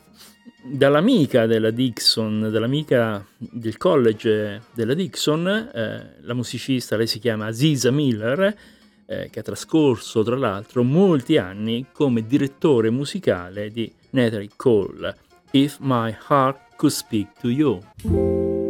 dall'amica 0.63 1.45
della 1.45 1.69
Dixon, 1.69 2.49
dall'amica 2.51 3.25
del 3.37 3.77
college 3.77 4.61
della 4.73 4.93
Dixon, 4.93 5.47
eh, 5.47 6.15
la 6.21 6.33
musicista, 6.33 6.97
lei 6.97 7.07
si 7.07 7.19
chiama 7.19 7.45
Aziza 7.45 7.91
Miller, 7.91 8.55
eh, 9.05 9.29
che 9.29 9.39
ha 9.39 9.43
trascorso 9.43 10.23
tra 10.23 10.35
l'altro 10.35 10.83
molti 10.83 11.37
anni 11.37 11.87
come 11.91 12.25
direttore 12.25 12.89
musicale 12.89 13.69
di 13.69 13.91
Natalie 14.11 14.49
Cole, 14.55 15.15
If 15.51 15.77
My 15.79 16.15
Heart 16.29 16.75
Could 16.75 16.93
Speak 16.93 17.39
to 17.39 17.49
You. 17.49 18.64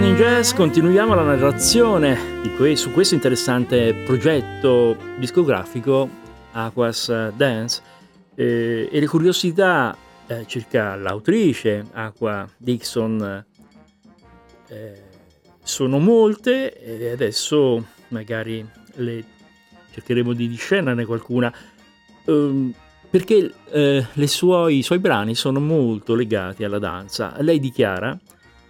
Donny 0.00 0.14
Jazz 0.14 0.54
continuiamo 0.54 1.12
la 1.14 1.24
narrazione 1.24 2.40
que- 2.56 2.74
su 2.74 2.90
questo 2.90 3.14
interessante 3.14 3.92
progetto 4.06 4.96
discografico 5.18 6.08
Aquas 6.52 7.28
Dance 7.36 7.82
eh, 8.34 8.88
e 8.90 8.98
le 8.98 9.06
curiosità 9.06 9.94
eh, 10.26 10.46
circa 10.46 10.96
l'autrice 10.96 11.84
Aqua 11.92 12.48
Dixon 12.56 13.44
eh, 14.68 15.02
sono 15.62 15.98
molte 15.98 16.72
e 16.78 17.10
adesso 17.10 17.86
magari 18.08 18.66
le 18.94 19.24
cercheremo 19.92 20.32
di 20.32 20.48
discernerne 20.48 21.04
qualcuna 21.04 21.52
ehm, 22.24 22.72
perché 23.10 23.52
eh, 23.70 24.06
suoi, 24.26 24.78
i 24.78 24.82
suoi 24.82 24.98
brani 24.98 25.34
sono 25.34 25.60
molto 25.60 26.14
legati 26.14 26.64
alla 26.64 26.78
danza. 26.78 27.36
Lei 27.40 27.60
dichiara 27.60 28.18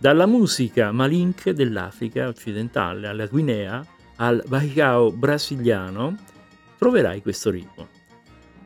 dalla 0.00 0.24
musica 0.24 0.92
malinche 0.92 1.52
dell'Africa 1.52 2.26
occidentale 2.26 3.06
alla 3.06 3.26
Guinea 3.26 3.84
al 4.16 4.42
Bacicao 4.46 5.12
brasiliano 5.12 6.16
troverai 6.78 7.20
questo 7.20 7.50
ritmo. 7.50 7.86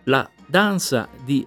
La 0.04 0.30
danza 0.46 1.08
di 1.24 1.44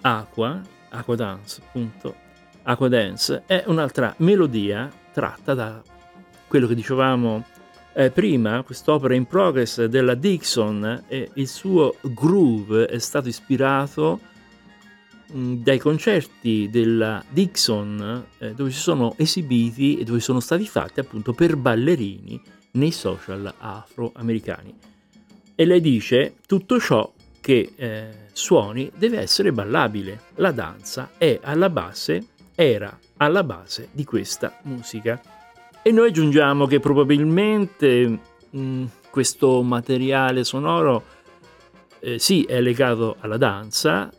Aqua, 0.00 0.60
Aqua 0.88 1.14
Dance, 1.14 1.62
appunto, 1.64 2.16
Aqua 2.64 2.88
Dance, 2.88 3.44
è 3.46 3.62
un'altra 3.68 4.12
melodia 4.18 4.90
tratta 5.12 5.54
da 5.54 5.80
quello 6.48 6.66
che 6.66 6.74
dicevamo 6.74 7.44
eh, 7.92 8.10
prima, 8.10 8.64
quest'opera 8.64 9.14
in 9.14 9.26
progress 9.26 9.84
della 9.84 10.14
Dixon 10.14 11.04
e 11.06 11.30
il 11.34 11.46
suo 11.46 11.94
groove 12.00 12.86
è 12.86 12.98
stato 12.98 13.28
ispirato 13.28 14.18
dai 15.28 15.78
concerti 15.78 16.68
della 16.70 17.22
Dixon 17.28 18.26
eh, 18.38 18.52
dove 18.52 18.70
si 18.70 18.78
sono 18.78 19.14
esibiti 19.16 19.98
e 19.98 20.04
dove 20.04 20.20
sono 20.20 20.40
stati 20.40 20.66
fatti 20.66 21.00
appunto 21.00 21.32
per 21.32 21.56
ballerini 21.56 22.40
nei 22.72 22.92
social 22.92 23.52
afroamericani. 23.58 24.74
E 25.54 25.64
lei 25.64 25.80
dice 25.80 26.34
tutto 26.46 26.78
ciò 26.78 27.12
che 27.40 27.72
eh, 27.76 28.08
suoni 28.32 28.90
deve 28.96 29.20
essere 29.20 29.52
ballabile. 29.52 30.20
La 30.36 30.52
danza 30.52 31.12
è 31.16 31.38
alla 31.42 31.70
base, 31.70 32.26
era 32.54 32.96
alla 33.16 33.42
base 33.42 33.88
di 33.92 34.04
questa 34.04 34.58
musica. 34.62 35.20
E 35.82 35.92
noi 35.92 36.08
aggiungiamo 36.08 36.66
che 36.66 36.80
probabilmente 36.80 38.18
mh, 38.50 38.84
questo 39.10 39.62
materiale 39.62 40.44
sonoro 40.44 41.04
eh, 42.00 42.18
sì 42.18 42.42
è 42.44 42.60
legato 42.60 43.16
alla 43.20 43.38
danza, 43.38 44.10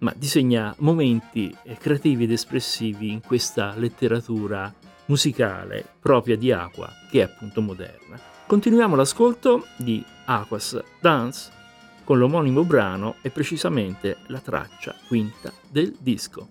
ma 0.00 0.12
disegna 0.16 0.74
momenti 0.78 1.54
creativi 1.78 2.24
ed 2.24 2.32
espressivi 2.32 3.10
in 3.10 3.20
questa 3.20 3.74
letteratura 3.76 4.72
musicale 5.06 5.84
propria 6.00 6.36
di 6.36 6.52
Aqua, 6.52 6.90
che 7.10 7.20
è 7.20 7.22
appunto 7.22 7.60
moderna. 7.60 8.18
Continuiamo 8.46 8.96
l'ascolto 8.96 9.66
di 9.76 10.04
Aquas 10.26 10.80
Dance 11.00 11.58
con 12.04 12.18
l'omonimo 12.18 12.64
brano 12.64 13.16
e 13.22 13.30
precisamente 13.30 14.18
la 14.26 14.40
traccia 14.40 14.94
quinta 15.06 15.52
del 15.68 15.96
disco. 16.00 16.48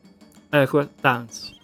Aqua 0.49 0.89
Dance. 0.99 1.58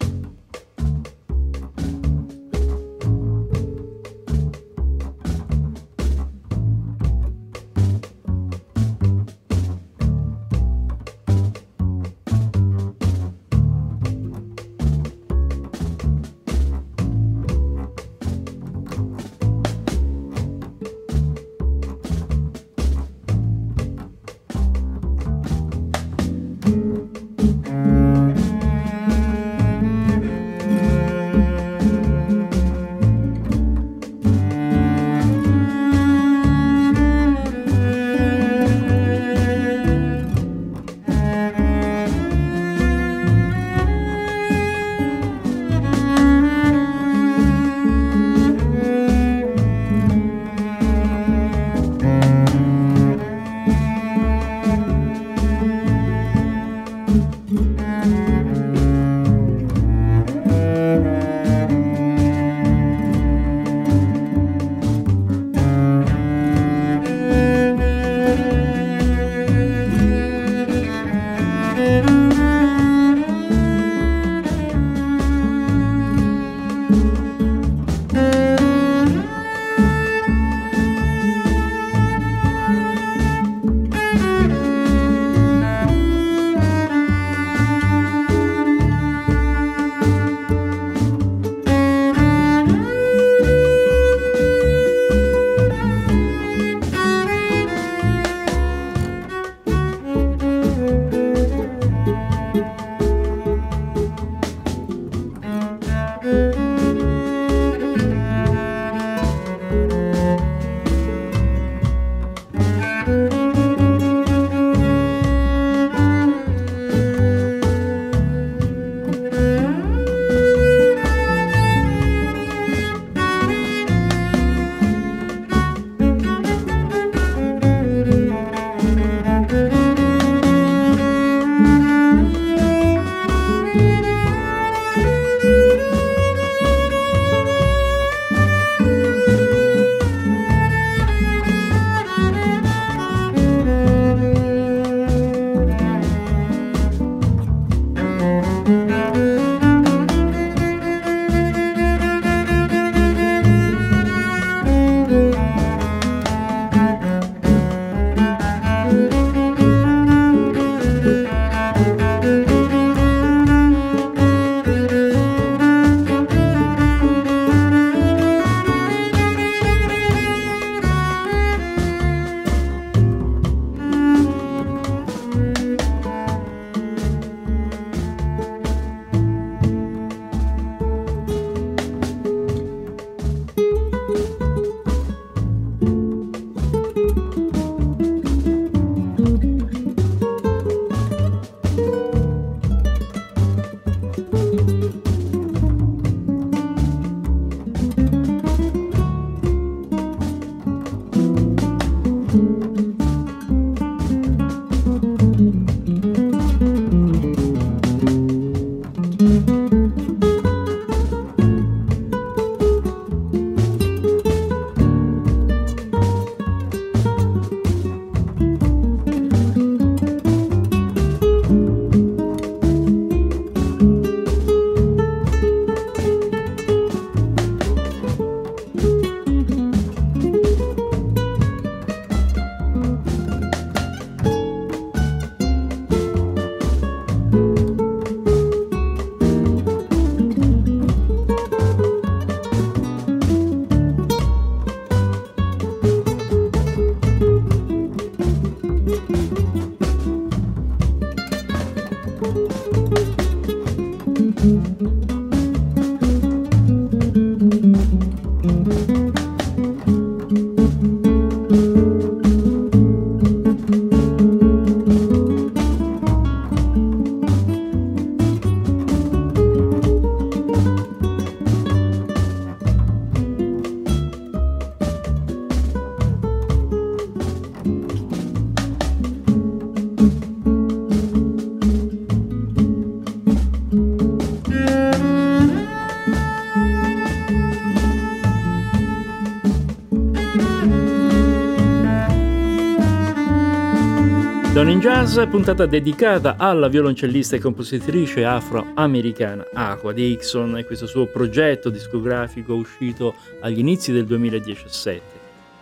In 294.76 294.82
Jazz, 294.82 295.18
puntata 295.30 295.64
dedicata 295.64 296.36
alla 296.36 296.68
violoncellista 296.68 297.34
e 297.34 297.40
compositrice 297.40 298.26
afroamericana 298.26 299.46
Aqua 299.54 299.94
Dixon 299.94 300.58
e 300.58 300.66
questo 300.66 300.86
suo 300.86 301.06
progetto 301.06 301.70
discografico 301.70 302.52
uscito 302.52 303.14
agli 303.40 303.60
inizi 303.60 303.90
del 303.90 304.04
2017 304.04 305.02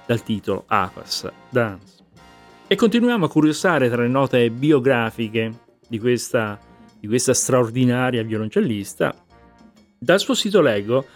dal 0.05 0.21
titolo 0.25 0.65
Aquas 0.67 1.31
Dance. 1.49 2.03
E 2.67 2.75
continuiamo 2.75 3.27
a 3.27 3.31
curiosare 3.31 3.89
tra 3.89 4.03
le 4.03 4.09
note 4.09 4.51
biografiche 4.51 5.53
di 5.87 6.01
questa, 6.01 6.59
di 6.99 7.07
questa 7.07 7.35
straordinaria 7.35 8.25
violoncellista. 8.25 9.15
Dal 9.97 10.19
suo 10.19 10.35
sito 10.35 10.61
leggo 10.61 11.07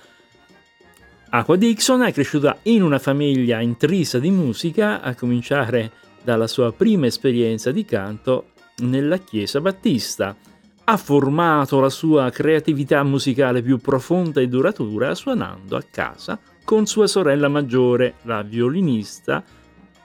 Aqua 1.31 1.57
Dixon 1.57 2.03
è 2.03 2.13
cresciuta 2.13 2.59
in 2.63 2.83
una 2.83 3.01
famiglia 3.01 3.61
intrisa 3.61 4.21
di 4.21 4.31
musica, 4.31 5.01
a 5.01 5.17
cominciare 5.17 6.07
dalla 6.23 6.47
sua 6.47 6.73
prima 6.73 7.07
esperienza 7.07 7.71
di 7.71 7.85
canto 7.85 8.51
nella 8.79 9.19
Chiesa 9.19 9.61
Battista. 9.61 10.37
Ha 10.85 10.97
formato 10.97 11.81
la 11.81 11.91
sua 11.91 12.31
creatività 12.31 13.03
musicale 13.03 13.63
più 13.63 13.79
profonda 13.79 14.41
e 14.41 14.49
duratura 14.49 15.15
suonando 15.15 15.77
a 15.77 15.85
casa 15.91 16.39
con 16.65 16.87
sua 16.87 17.07
sorella 17.07 17.49
maggiore, 17.49 18.17
la 18.23 18.43
violinista, 18.43 19.43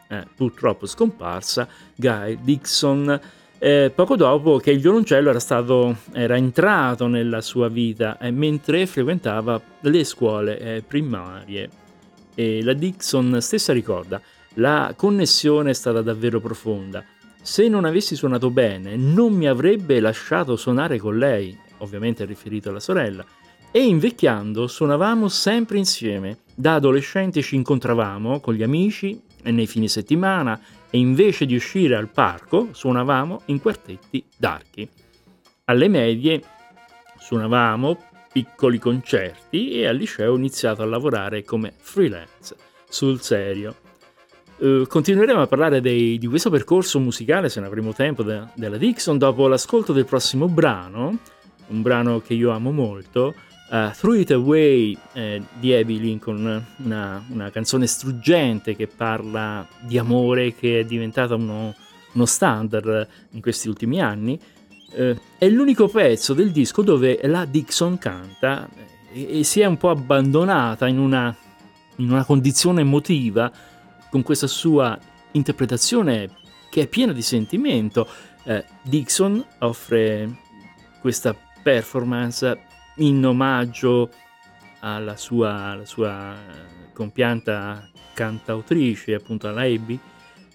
eh, 0.07 0.26
purtroppo 0.34 0.86
scomparsa, 0.86 1.68
Guy 1.95 2.39
Dixon, 2.41 3.20
eh, 3.59 3.91
poco 3.93 4.16
dopo 4.16 4.57
che 4.57 4.72
il 4.72 4.80
violoncello 4.80 5.30
era, 5.30 5.39
stato, 5.39 5.97
era 6.11 6.36
entrato 6.36 7.07
nella 7.07 7.41
sua 7.41 7.70
vita 7.70 8.18
eh, 8.18 8.32
mentre 8.32 8.86
frequentava 8.86 9.61
le 9.82 10.03
scuole 10.03 10.59
eh, 10.59 10.84
primarie. 10.86 11.70
E 12.36 12.64
la 12.64 12.74
Dixon 12.74 13.38
stessa 13.41 13.74
ricorda 13.74 14.22
la 14.56 14.93
connessione 14.95 15.72
è 15.72 15.74
stata 15.74 16.01
davvero 16.01 16.39
profonda. 16.39 17.04
Se 17.41 17.68
non 17.68 17.86
avessi 17.86 18.16
suonato 18.16 18.49
bene, 18.49 18.95
non 18.95 19.34
mi 19.34 19.47
avrebbe 19.47 19.99
lasciato 19.99 20.56
suonare 20.56 20.97
con 20.97 21.18
lei, 21.18 21.58
ovviamente 21.80 22.24
riferito 22.26 22.70
alla 22.70 22.80
sorella, 22.80 23.26
e 23.72 23.84
invecchiando 23.84 24.68
suonavamo 24.68 25.28
sempre 25.28 25.78
insieme. 25.78 26.39
Da 26.54 26.76
adolescenti 26.76 27.41
ci 27.41 27.56
incontravamo 27.56 28.39
con 28.39 28.54
gli 28.54 28.64
amici 28.64 29.20
e 29.41 29.51
nei 29.51 29.68
fine 29.68 29.88
settimana 29.88 30.60
e 30.89 30.99
invece 30.99 31.45
di 31.45 31.56
uscire 31.56 31.95
al 31.95 32.10
parco 32.10 32.70
suonavamo 32.72 33.41
in 33.45 33.60
quartetti 33.60 34.24
d'archi. 34.38 34.88
Alle 35.66 35.88
medie 35.88 36.41
suonavamo 37.18 37.97
piccoli 38.32 38.78
concerti 38.78 39.72
e 39.72 39.88
al 39.88 39.95
liceo 39.95 40.34
ho 40.34 40.38
iniziato 40.38 40.82
a 40.82 40.86
lavorare 40.86 41.43
come 41.43 41.74
freelance 41.76 42.56
sul 42.88 43.22
serio. 43.22 43.82
Uh, 44.58 44.86
continueremo 44.88 45.41
a 45.41 45.47
parlare 45.47 45.82
dei, 45.82 46.18
di 46.18 46.28
questo 46.28 46.49
percorso 46.49 46.99
musicale, 46.99 47.49
se 47.49 47.60
ne 47.60 47.66
avremo 47.66 47.93
tempo, 47.93 48.24
de, 48.24 48.43
della 48.54 48.78
Dixon 48.78 49.18
dopo 49.18 49.47
l'ascolto 49.47 49.93
del 49.93 50.06
prossimo 50.06 50.47
brano, 50.47 51.18
un 51.68 51.82
brano 51.82 52.22
che 52.22 52.34
io 52.34 52.51
amo 52.51 52.72
molto, 52.72 53.34
uh, 53.70 53.91
Throw 53.91 54.14
It 54.14 54.32
Away 54.32 54.97
eh, 55.14 55.41
di 55.60 55.74
Abby 55.74 55.99
Lincoln, 55.99 56.66
una, 56.78 57.24
una, 57.30 57.49
canzone 57.49 57.88
struggente 57.88 58.76
che 58.76 58.88
parla 58.88 59.68
di 59.82 59.97
amore 59.97 60.54
che 60.54 60.82
è 60.82 60.86
diventata 60.86 61.36
uno, 61.36 61.76
uno 62.14 62.26
standard 62.26 63.08
in 63.32 63.41
questi 63.41 63.68
ultimi 63.68 64.01
anni. 64.01 64.39
Uh, 64.95 65.18
è 65.39 65.49
l'unico 65.49 65.88
pezzo 65.88 66.34
del 66.34 66.51
disco 66.51 66.84
dove 66.84 67.20
la 67.24 67.45
Dixon 67.45 67.97
canta 67.97 68.70
e, 69.12 69.39
e 69.39 69.43
si 69.43 69.62
è 69.62 69.66
un 69.66 69.78
po' 69.78 69.89
abbandonata 69.89 70.88
in 70.88 70.99
una, 70.99 71.36
in 71.95 72.12
una 72.12 72.24
condizione 72.24 72.82
emotiva 72.82 73.51
con 74.14 74.22
questa 74.22 74.45
sua 74.45 74.95
interpretazione 75.32 76.30
che 76.70 76.82
è 76.84 76.88
piena 76.88 77.14
di 77.14 77.24
sentimento. 77.24 78.07
Eh, 78.43 78.64
Dixon 78.84 79.43
offre 79.61 80.38
questa 81.01 81.36
performance 81.64 82.59
in 82.97 83.26
omaggio 83.26 84.11
alla 84.82 85.16
sua, 85.16 85.72
alla 85.72 85.86
sua 85.86 86.36
compianta 86.93 87.89
cantautrice, 88.14 89.16
appunto 89.16 89.47
alla 89.47 89.61
Abby, 89.61 89.99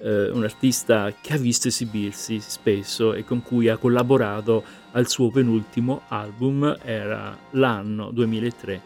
eh, 0.02 0.30
un 0.30 0.44
artista 0.44 1.12
che 1.20 1.34
ha 1.34 1.38
visto 1.38 1.66
esibirsi 1.66 2.38
spesso 2.38 3.12
e 3.12 3.24
con 3.24 3.42
cui 3.42 3.66
ha 3.68 3.76
collaborato 3.76 4.62
al 4.92 5.08
suo 5.08 5.32
penultimo 5.32 6.02
album, 6.06 6.78
era 6.84 7.36
l'anno 7.50 8.12
2003, 8.12 8.80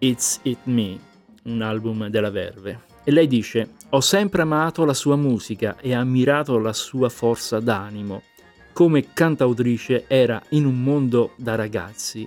It's 0.00 0.40
It 0.42 0.64
Me, 0.64 0.98
un 1.44 1.62
album 1.62 2.08
della 2.08 2.30
Verve. 2.30 2.95
E 3.08 3.12
lei 3.12 3.28
dice, 3.28 3.74
ho 3.90 4.00
sempre 4.00 4.42
amato 4.42 4.84
la 4.84 4.92
sua 4.92 5.14
musica 5.14 5.76
e 5.78 5.94
ammirato 5.94 6.58
la 6.58 6.72
sua 6.72 7.08
forza 7.08 7.60
d'animo. 7.60 8.24
Come 8.72 9.12
cantautrice 9.12 10.06
era 10.08 10.42
in 10.50 10.66
un 10.66 10.82
mondo 10.82 11.34
da 11.36 11.54
ragazzi, 11.54 12.26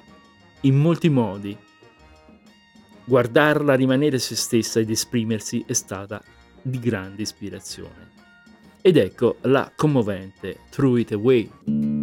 in 0.62 0.78
molti 0.78 1.10
modi. 1.10 1.58
Guardarla 3.04 3.74
rimanere 3.74 4.20
se 4.20 4.38
stessa 4.38 4.80
ed 4.80 4.90
esprimersi 4.90 5.66
è 5.68 5.74
stata 5.74 6.24
di 6.62 6.80
grande 6.80 7.24
ispirazione. 7.24 8.12
Ed 8.80 8.96
ecco 8.96 9.36
la 9.42 9.70
commovente 9.76 10.60
Throw 10.70 10.96
It 10.96 11.12
Away. 11.12 11.99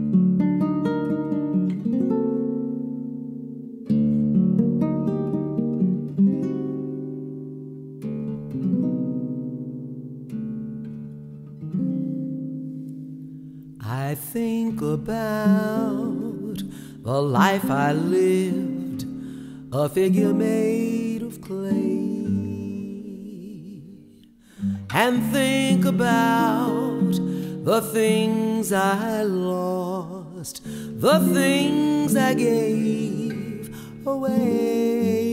About 15.07 16.59
the 17.05 17.23
life 17.23 17.71
I 17.71 17.93
lived, 17.93 19.07
a 19.73 19.89
figure 19.89 20.35
made 20.35 21.23
of 21.23 21.41
clay, 21.41 21.71
and 24.91 25.23
think 25.33 25.85
about 25.85 27.13
the 27.65 27.81
things 27.93 28.73
I 28.73 29.23
lost, 29.23 30.63
the 30.65 31.21
things 31.33 32.17
I 32.17 32.35
gave 32.35 33.73
away. 34.05 35.27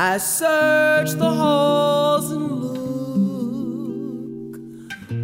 I 0.00 0.18
search 0.18 1.10
the 1.14 1.28
halls 1.28 2.30
and 2.30 2.62
look. 2.62 4.60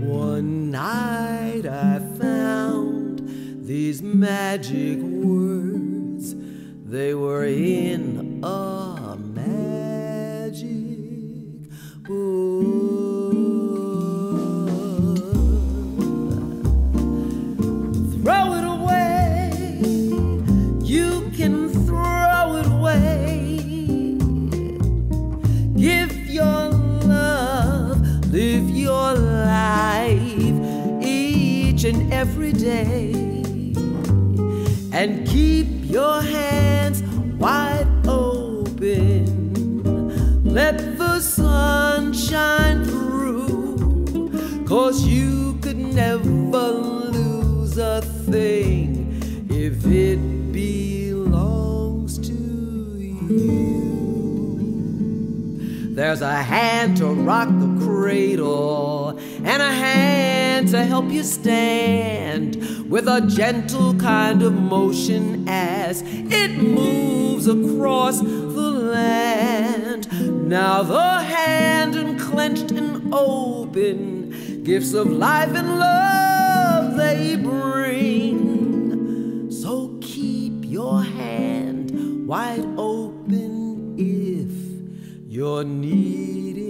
One 0.02 0.72
night 0.72 1.64
I 1.64 2.00
found 2.18 3.22
these 3.64 4.02
magic 4.02 4.98
words. 4.98 6.34
They 6.86 7.14
were 7.14 7.44
in 7.44 8.13
every 32.24 32.54
day. 32.54 33.12
And 34.98 35.26
keep 35.28 35.66
your 35.82 36.22
hands 36.22 37.02
wide 37.38 37.86
open. 38.08 39.26
Let 40.42 40.96
the 40.96 41.20
sun 41.20 42.14
shine 42.14 42.82
through. 42.84 44.64
Cause 44.66 45.04
you 45.06 45.58
could 45.60 45.76
never 45.76 46.66
lose 47.18 47.76
a 47.76 48.00
thing 48.00 48.82
if 49.50 49.84
it 49.86 50.20
belongs 50.50 52.16
to 52.28 52.32
you. 53.00 53.44
There's 55.94 56.22
a 56.22 56.36
hand 56.54 56.96
to 56.96 57.06
rock 57.08 57.50
the 57.50 57.84
cradle 57.84 59.03
and 59.44 59.62
a 59.62 59.70
hand 59.70 60.68
to 60.68 60.82
help 60.82 61.10
you 61.10 61.22
stand 61.22 62.90
with 62.90 63.06
a 63.06 63.20
gentle 63.20 63.94
kind 63.94 64.42
of 64.42 64.54
motion 64.54 65.46
as 65.46 66.02
it 66.02 66.56
moves 66.56 67.46
across 67.46 68.20
the 68.20 68.26
land. 68.26 70.10
Now 70.48 70.82
the 70.82 71.20
hand 71.20 71.94
unclenched 71.94 72.70
and 72.70 73.12
open, 73.12 74.62
gifts 74.64 74.94
of 74.94 75.12
life 75.12 75.54
and 75.54 75.78
love 75.78 76.96
they 76.96 77.36
bring. 77.36 79.50
So 79.50 79.98
keep 80.00 80.64
your 80.64 81.02
hand 81.02 82.26
wide 82.26 82.64
open 82.78 83.94
if 83.98 84.50
you're 85.30 85.64
needing 85.64 86.63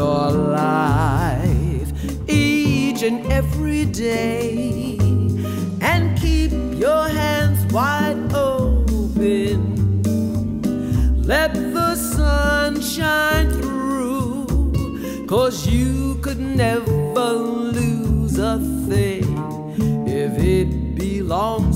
your 0.00 0.30
life 0.30 1.90
each 2.26 3.02
and 3.02 3.20
every 3.30 3.84
day, 3.84 4.96
and 5.90 6.02
keep 6.18 6.52
your 6.84 7.04
hands 7.20 7.60
wide 7.70 8.22
open. 8.32 9.58
Let 11.32 11.52
the 11.76 11.90
sun 11.96 12.80
shine 12.80 13.50
through, 13.60 14.46
cause 15.32 15.56
you 15.66 16.18
could 16.24 16.42
never 16.64 17.28
lose 17.78 18.38
a 18.38 18.56
thing 18.88 19.28
if 20.22 20.32
it 20.56 20.70
belongs 21.04 21.69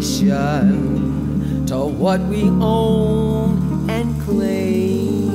to 0.00 1.76
what 1.76 2.20
we 2.22 2.44
own 2.44 3.88
and 3.90 4.18
claim, 4.22 5.28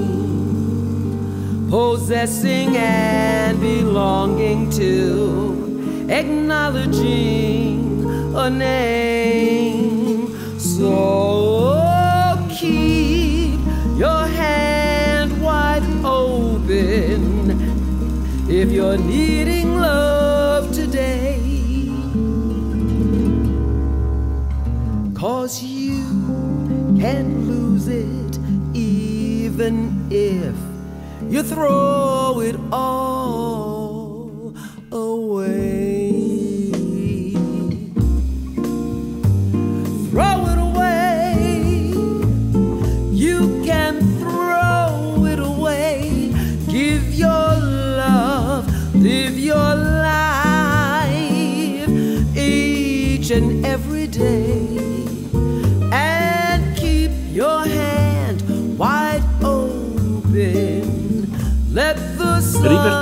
possessing 1.70 2.76
and 2.76 3.60
belonging 3.60 4.72
to, 4.72 6.08
acknowledging 6.10 8.06
a 8.36 8.50
name. 8.50 8.95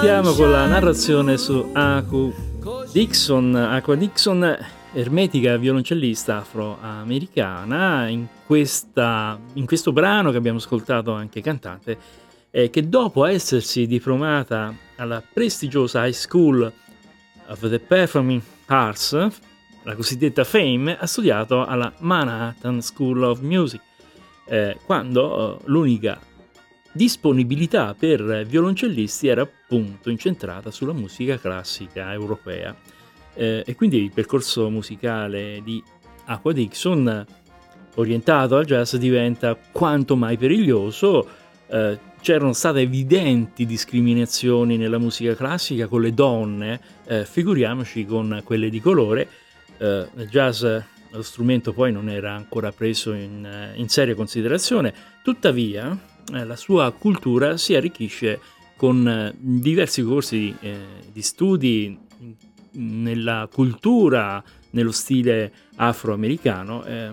Sun 0.03 0.13
Ripartiamo 0.13 0.33
con 0.33 0.51
la 0.51 0.65
narrazione 0.65 1.37
su 1.37 1.69
Aku 1.71 2.33
Dixon. 2.91 3.55
Aqua 3.55 3.95
Dixon, 3.95 4.57
ermetica 4.91 5.55
violoncellista 5.55 6.39
afroamericana, 6.39 8.09
in, 8.09 8.27
questa, 8.45 9.39
in 9.53 9.65
questo 9.65 9.93
brano 9.93 10.31
che 10.31 10.37
abbiamo 10.37 10.57
ascoltato 10.57 11.13
anche 11.13 11.41
cantante, 11.41 11.97
eh, 12.51 12.69
che 12.69 12.89
dopo 12.89 13.25
essersi 13.25 13.87
diplomata 13.87 14.75
alla 14.97 15.23
prestigiosa 15.33 16.05
High 16.05 16.13
School 16.13 16.71
of 17.47 17.69
the 17.69 17.79
Performing 17.79 18.41
Arts, 18.65 19.13
la 19.83 19.95
cosiddetta 19.95 20.43
FAME, 20.43 20.97
ha 20.97 21.07
studiato 21.07 21.65
alla 21.65 21.91
Manhattan 21.99 22.81
School 22.81 23.23
of 23.23 23.39
Music, 23.39 23.81
eh, 24.47 24.77
quando 24.85 25.59
eh, 25.59 25.63
l'unica 25.65 26.19
disponibilità 26.93 27.95
per 27.97 28.45
violoncellisti 28.45 29.27
era 29.27 29.41
appunto 29.41 30.09
incentrata 30.09 30.71
sulla 30.71 30.93
musica 30.93 31.37
classica 31.37 32.13
europea. 32.13 32.75
Eh, 33.33 33.63
e 33.65 33.75
quindi 33.75 34.01
il 34.01 34.11
percorso 34.11 34.69
musicale 34.69 35.61
di 35.63 35.83
Aqua 36.25 36.53
Dixon, 36.53 37.25
orientato 37.95 38.55
al 38.55 38.65
jazz, 38.65 38.95
diventa 38.95 39.57
quanto 39.71 40.15
mai 40.15 40.37
periglioso. 40.37 41.27
Eh, 41.67 42.11
c'erano 42.21 42.53
state 42.53 42.79
evidenti 42.79 43.65
discriminazioni 43.65 44.77
nella 44.77 44.97
musica 44.97 45.35
classica 45.35 45.87
con 45.87 46.01
le 46.01 46.13
donne, 46.13 46.79
eh, 47.05 47.25
figuriamoci 47.25 48.05
con 48.05 48.41
quelle 48.45 48.69
di 48.69 48.79
colore. 48.79 49.27
Eh, 49.77 50.07
nel 50.13 50.29
jazz 50.29 50.63
lo 51.15 51.21
strumento 51.21 51.73
poi 51.73 51.91
non 51.91 52.09
era 52.09 52.33
ancora 52.33 52.71
preso 52.71 53.13
in, 53.13 53.45
eh, 53.45 53.73
in 53.75 53.89
seria 53.89 54.15
considerazione, 54.15 54.93
tuttavia 55.21 55.91
eh, 55.91 56.12
la 56.31 56.55
sua 56.55 56.91
cultura 56.91 57.57
si 57.57 57.75
arricchisce 57.75 58.39
con 58.75 59.07
eh, 59.07 59.33
diversi 59.37 60.03
corsi 60.03 60.55
eh, 60.59 60.77
di 61.11 61.21
studi 61.21 61.97
nella 62.71 63.47
cultura, 63.51 64.43
nello 64.71 64.91
stile 64.91 65.51
afroamericano. 65.75 66.83
eh, 66.85 67.11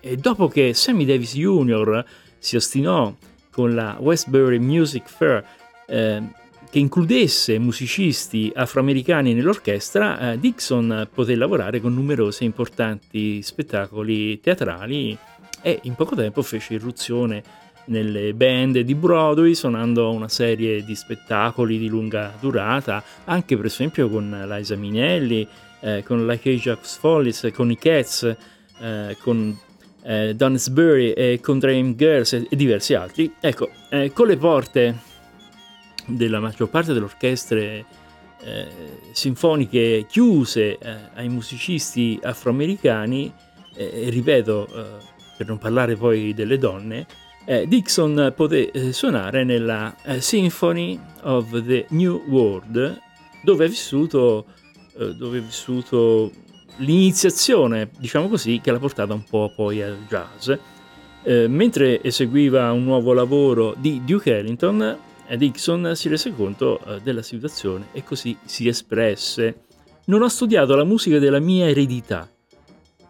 e 0.00 0.16
dopo 0.16 0.48
che 0.48 0.74
Sammy 0.74 1.06
Davis 1.06 1.34
Jr. 1.34 2.04
si 2.38 2.56
ostinò 2.56 3.14
con 3.50 3.74
la 3.74 3.96
Westbury 3.98 4.58
Music 4.58 5.08
Fair, 5.08 5.42
eh, 5.86 6.22
che 6.68 6.78
includesse 6.78 7.58
musicisti 7.58 8.52
afroamericani 8.54 9.32
nell'orchestra, 9.32 10.32
eh, 10.32 10.38
Dixon 10.38 11.08
poté 11.14 11.36
lavorare 11.36 11.80
con 11.80 11.94
numerosi 11.94 12.44
importanti 12.44 13.40
spettacoli 13.40 14.40
teatrali 14.40 15.16
e 15.62 15.78
in 15.84 15.94
poco 15.94 16.14
tempo 16.14 16.42
fece 16.42 16.74
irruzione 16.74 17.42
nelle 17.86 18.32
band 18.34 18.78
di 18.78 18.94
Broadway 18.94 19.54
suonando 19.54 20.10
una 20.10 20.28
serie 20.28 20.84
di 20.84 20.94
spettacoli 20.94 21.78
di 21.78 21.88
lunga 21.88 22.34
durata, 22.40 23.02
anche 23.24 23.56
per 23.56 23.66
esempio 23.66 24.08
con 24.08 24.44
Liza 24.48 24.76
Minnelli, 24.76 25.46
eh, 25.80 26.02
con 26.02 26.26
Like 26.26 26.50
Ajax 26.50 26.98
Follies, 26.98 27.50
con 27.52 27.70
i 27.70 27.76
Cats, 27.76 28.36
eh, 28.80 29.16
con 29.20 29.56
eh, 30.02 30.34
Donsbury 30.34 31.10
e 31.10 31.40
con 31.42 31.58
Dream 31.58 31.94
Girls 31.94 32.32
e, 32.32 32.46
e 32.48 32.56
diversi 32.56 32.94
altri. 32.94 33.32
Ecco, 33.40 33.70
eh, 33.90 34.12
con 34.12 34.26
le 34.26 34.36
porte 34.36 34.98
della 36.06 36.40
maggior 36.40 36.68
parte 36.68 36.92
delle 36.92 37.04
orchestre 37.04 37.84
eh, 38.42 38.66
sinfoniche 39.12 40.06
chiuse 40.08 40.78
eh, 40.78 40.96
ai 41.14 41.28
musicisti 41.28 42.18
afroamericani, 42.22 43.32
ripeto, 43.76 44.68
per 45.36 45.48
non 45.48 45.58
parlare 45.58 45.96
poi 45.96 46.32
delle 46.32 46.58
donne, 46.58 47.06
eh, 47.44 47.66
Dixon 47.66 48.32
poté 48.34 48.70
eh, 48.70 48.92
suonare 48.92 49.44
nella 49.44 49.94
Symphony 50.18 50.98
of 51.22 51.64
the 51.64 51.86
New 51.90 52.22
World, 52.28 53.00
dove 53.42 53.64
ha 53.64 53.68
vissuto, 53.68 54.46
dove 54.96 55.38
ha 55.38 55.42
vissuto 55.42 56.30
l'iniziazione, 56.76 57.90
diciamo 57.98 58.28
così, 58.28 58.60
che 58.62 58.70
l'ha 58.70 58.78
portata 58.78 59.12
un 59.12 59.24
po' 59.24 59.52
poi 59.54 59.82
al 59.82 59.98
jazz. 60.08 60.50
mentre 61.48 62.02
eseguiva 62.02 62.70
un 62.72 62.84
nuovo 62.84 63.12
lavoro 63.12 63.74
di 63.78 64.02
Duke 64.04 64.36
Ellington, 64.36 64.98
Dixon 65.36 65.92
si 65.94 66.08
rese 66.08 66.34
conto 66.34 66.80
eh, 66.80 67.00
della 67.02 67.22
situazione 67.22 67.88
e 67.92 68.04
così 68.04 68.36
si 68.44 68.68
espresse. 68.68 69.62
Non 70.06 70.22
ho 70.22 70.28
studiato 70.28 70.76
la 70.76 70.84
musica 70.84 71.18
della 71.18 71.40
mia 71.40 71.68
eredità. 71.68 72.28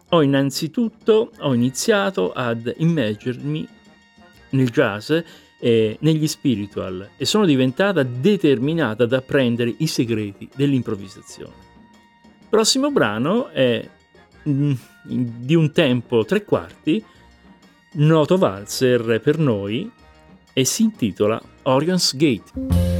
Ho 0.09 0.21
innanzitutto 0.21 1.31
ho 1.39 1.53
iniziato 1.53 2.31
ad 2.31 2.73
immergermi 2.77 3.67
nel 4.55 4.69
jazz 4.69 5.11
e 5.59 5.97
negli 5.99 6.27
spiritual 6.27 7.09
e 7.17 7.25
sono 7.25 7.45
diventata 7.45 8.03
determinata 8.03 9.03
ad 9.03 9.13
apprendere 9.13 9.73
i 9.77 9.87
segreti 9.87 10.49
dell'improvvisazione. 10.55 11.53
Il 12.23 12.47
prossimo 12.49 12.91
brano 12.91 13.49
è 13.49 13.87
mm, 14.47 14.73
di 15.03 15.55
un 15.55 15.71
tempo 15.71 16.25
tre 16.25 16.43
quarti, 16.43 17.03
noto 17.93 18.37
valzer 18.37 19.19
per 19.21 19.37
noi, 19.37 19.89
e 20.53 20.63
si 20.63 20.83
intitola 20.83 21.41
Orion's 21.63 22.15
Gate. 22.15 22.94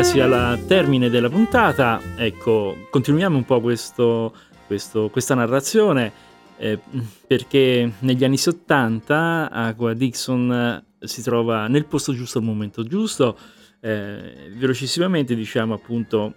Quasi 0.00 0.18
al 0.18 0.64
termine 0.66 1.10
della 1.10 1.28
puntata. 1.28 2.00
Ecco, 2.16 2.86
continuiamo 2.88 3.36
un 3.36 3.44
po' 3.44 3.60
questo, 3.60 4.34
questo, 4.66 5.10
questa 5.10 5.34
narrazione 5.34 6.10
eh, 6.56 6.78
perché 7.26 7.92
negli 7.98 8.24
anni 8.24 8.38
70 8.38 9.50
Aqua 9.50 9.92
Dixon 9.92 10.82
si 11.00 11.20
trova 11.20 11.66
nel 11.66 11.84
posto 11.84 12.14
giusto 12.14 12.38
al 12.38 12.44
momento 12.44 12.82
giusto. 12.82 13.36
Eh, 13.78 14.50
velocissimamente 14.56 15.34
diciamo 15.34 15.74
appunto 15.74 16.32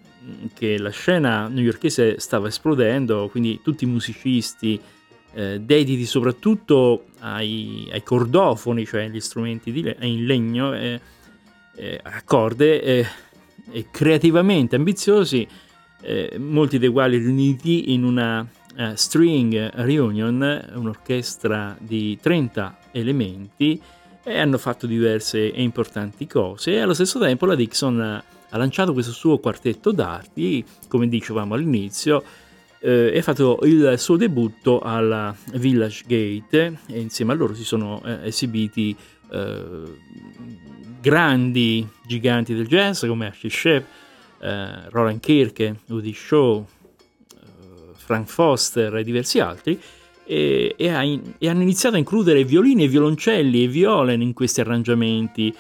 che 0.53 0.78
la 0.78 0.91
scena 0.91 1.47
newyorkese 1.47 2.20
stava 2.20 2.49
esplodendo, 2.49 3.30
quindi 3.30 3.61
tutti 3.64 3.86
i 3.86 3.88
musicisti 3.88 4.78
eh, 5.36 5.61
dediti 5.61 6.05
soprattutto 6.05 7.05
ai, 7.20 7.88
ai, 7.93 8.03
cordofoni, 8.03 8.86
cioè 8.86 9.07
gli 9.07 9.22
strumenti 9.22 9.82
le- 9.82 9.95
in 10.01 10.26
legno, 10.26 10.74
eh, 10.74 10.99
eh, 11.76 11.99
a 12.03 12.22
corde 12.24 12.82
eh, 12.84 13.07
e 13.72 13.88
creativamente 13.91 14.76
ambiziosi, 14.76 15.47
eh, 16.01 16.38
molti 16.38 16.78
dei 16.80 16.89
quali 16.89 17.18
riuniti 17.18 17.93
in 17.93 18.03
una 18.03 18.41
uh, 18.41 18.93
string 18.95 19.72
reunion, 19.76 20.72
un'orchestra 20.76 21.78
di 21.80 22.18
30 22.22 22.78
elementi, 22.91 23.82
e 24.24 24.39
hanno 24.39 24.57
fatto 24.57 24.88
diverse 24.88 25.51
e 25.51 25.61
importanti 25.61 26.28
cose. 26.28 26.72
E 26.72 26.80
allo 26.80 26.93
stesso 26.93 27.20
tempo 27.20 27.45
la 27.45 27.55
Dixon 27.55 27.99
ha 27.99 28.57
lanciato 28.57 28.93
questo 28.93 29.11
suo 29.11 29.39
quartetto 29.39 29.91
d'arti, 29.91 30.64
come 30.88 31.07
dicevamo 31.07 31.55
all'inizio, 31.55 32.24
eh, 32.80 33.22
fatto 33.22 33.59
il 33.64 33.95
suo 33.97 34.18
debutto 34.18 34.80
alla 34.80 35.34
Village 35.53 36.03
Gate 36.05 36.80
e 36.88 36.99
insieme 36.99 37.32
a 37.32 37.36
loro 37.36 37.53
si 37.53 37.64
sono 37.64 38.01
eh, 38.03 38.28
esibiti 38.28 38.95
eh, 39.32 39.64
grandi 41.04 41.86
giganti 42.08 42.54
del 42.56 42.66
jazz 42.66 43.06
come 43.06 43.28
Ashley 43.28 43.51
Shep, 43.51 43.86
eh, 44.39 44.89
Roland 44.89 45.20
Kirke, 45.20 45.80
Woody 45.88 46.14
Shaw, 46.14 46.64
eh, 46.64 47.45
Frank 47.95 48.30
Foster 48.30 48.95
e 48.95 49.04
diversi 49.04 49.41
altri, 49.41 49.78
e, 50.26 50.74
e, 50.78 50.89
ha 50.89 51.04
in, 51.04 51.34
e, 51.38 51.49
hanno 51.49 51.62
iniziato 51.62 51.95
a 51.95 51.97
includere 51.99 52.45
violini 52.45 52.86
e 52.86 52.88
violoncelli 52.88 53.66
e 53.66 53.68
viole 53.68 54.14
in 54.14 54.32
questi 54.32 54.62
arrangiamenti. 54.62 55.54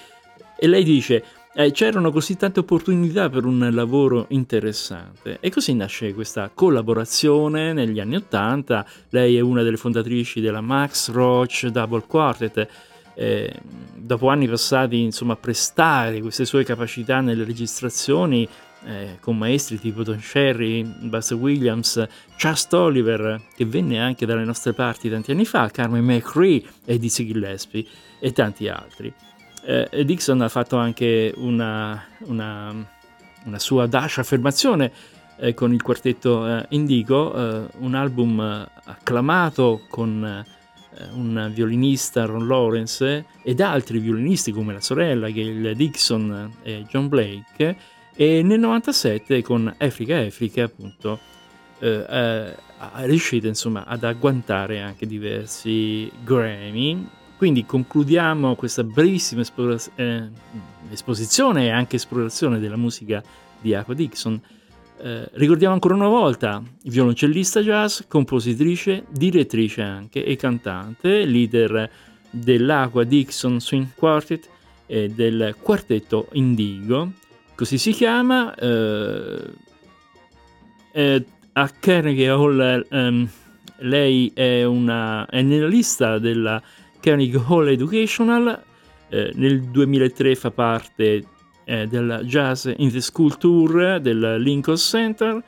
E 0.57 0.67
lei 0.67 0.85
dice: 0.85 1.25
eh, 1.53 1.71
C'erano 1.71 2.09
così 2.09 2.37
tante 2.37 2.61
opportunità 2.61 3.29
per 3.29 3.43
un 3.43 3.67
lavoro 3.73 4.27
interessante. 4.29 5.39
E 5.41 5.49
così 5.51 5.73
nasce 5.73 6.13
questa 6.13 6.49
collaborazione 6.53 7.73
negli 7.73 7.99
anni 7.99 8.15
Ottanta. 8.15 8.85
Lei 9.09 9.35
è 9.35 9.41
una 9.41 9.61
delle 9.61 9.75
fondatrici 9.75 10.39
della 10.39 10.61
Max 10.61 11.11
Roach 11.11 11.65
Double 11.67 12.03
Quartet 12.07 12.91
eh, 13.15 13.53
dopo 13.95 14.29
anni 14.29 14.47
passati 14.47 15.01
insomma, 15.01 15.33
a 15.33 15.37
prestare 15.37 16.19
queste 16.21 16.45
sue 16.45 16.63
capacità 16.63 17.21
nelle 17.21 17.43
registrazioni 17.43 18.47
eh, 18.85 19.17
con 19.19 19.37
maestri 19.37 19.79
tipo 19.79 20.03
Don 20.03 20.19
Sherry, 20.19 20.83
Buster 20.83 21.37
Williams, 21.37 22.05
Chast 22.35 22.73
Oliver, 22.73 23.41
che 23.55 23.65
venne 23.65 23.99
anche 23.99 24.25
dalle 24.25 24.43
nostre 24.43 24.73
parti 24.73 25.09
tanti 25.09 25.31
anni 25.31 25.45
fa, 25.45 25.69
Carmen 25.69 26.03
McRae 26.03 26.63
Dizzy 26.85 27.25
Gillespie 27.25 27.85
e 28.19 28.31
tanti 28.31 28.67
altri. 28.67 29.13
Eh, 29.65 30.03
Dixon 30.03 30.41
ha 30.41 30.49
fatto 30.49 30.75
anche 30.75 31.33
una, 31.37 32.03
una, 32.25 32.73
una 33.45 33.59
sua 33.59 33.87
dash 33.87 34.17
affermazione 34.17 34.91
eh, 35.37 35.53
con 35.53 35.73
il 35.73 35.81
quartetto 35.81 36.45
eh, 36.45 36.65
Indigo, 36.69 37.33
eh, 37.33 37.67
un 37.77 37.95
album 37.95 38.39
acclamato 38.39 39.85
con 39.87 40.25
eh, 40.25 40.52
un 41.13 41.51
violinista 41.53 42.25
Ron 42.25 42.47
Lawrence 42.47 43.25
ed 43.43 43.61
altri 43.61 43.99
violinisti 43.99 44.51
come 44.51 44.73
la 44.73 44.81
sorella 44.81 45.29
Gail 45.29 45.75
Dixon 45.75 46.51
e 46.63 46.85
John 46.89 47.07
Blake 47.07 47.75
e 48.15 48.41
nel 48.43 48.59
97 48.59 49.41
con 49.41 49.73
Africa 49.77 50.19
Africa 50.19 50.63
appunto 50.63 51.19
eh, 51.79 52.05
eh, 52.07 52.55
è 52.95 53.05
riuscita 53.05 53.47
insomma 53.47 53.85
ad 53.85 54.03
agguantare 54.03 54.81
anche 54.81 55.05
diversi 55.05 56.11
Grammy. 56.23 57.07
Quindi 57.37 57.65
concludiamo 57.65 58.55
questa 58.55 58.83
brevissima 58.83 59.41
esplora- 59.41 59.77
eh, 59.95 60.29
esposizione 60.89 61.65
e 61.65 61.69
anche 61.69 61.97
esplorazione 61.97 62.59
della 62.59 62.77
musica 62.77 63.21
di 63.59 63.73
Aqua 63.73 63.93
Dixon 63.93 64.39
eh, 65.03 65.27
ricordiamo 65.33 65.73
ancora 65.73 65.95
una 65.95 66.07
volta, 66.07 66.63
violoncellista 66.83 67.59
jazz, 67.59 68.03
compositrice, 68.07 69.03
direttrice 69.09 69.81
anche 69.81 70.23
e 70.23 70.37
cantante, 70.37 71.25
leader 71.25 71.91
dell'Aqua 72.29 73.03
Dixon 73.03 73.59
Swing 73.59 73.87
Quartet 73.95 74.47
e 74.85 75.09
del 75.09 75.57
quartetto 75.61 76.29
Indigo, 76.31 77.11
così 77.53 77.77
si 77.77 77.91
chiama. 77.91 78.55
Eh, 78.55 79.51
a 81.51 81.69
Carnegie 81.79 82.29
Hall 82.29 82.85
um, 82.89 83.29
lei 83.79 84.31
è, 84.33 84.63
una, 84.63 85.25
è, 85.25 85.41
nella 85.41 85.67
lista 85.67 86.17
della 86.17 86.61
Carnegie 87.01 87.43
Hall 87.45 87.67
Educational, 87.67 88.63
eh, 89.09 89.31
nel 89.35 89.63
2003 89.63 90.35
fa 90.35 90.51
parte 90.51 91.25
eh, 91.65 91.87
del 91.87 92.21
Jazz 92.25 92.69
in 92.77 92.91
the 92.91 93.01
School 93.01 93.37
Tour 93.37 93.99
del 93.99 94.37
Lincoln 94.39 94.77
Center, 94.77 95.41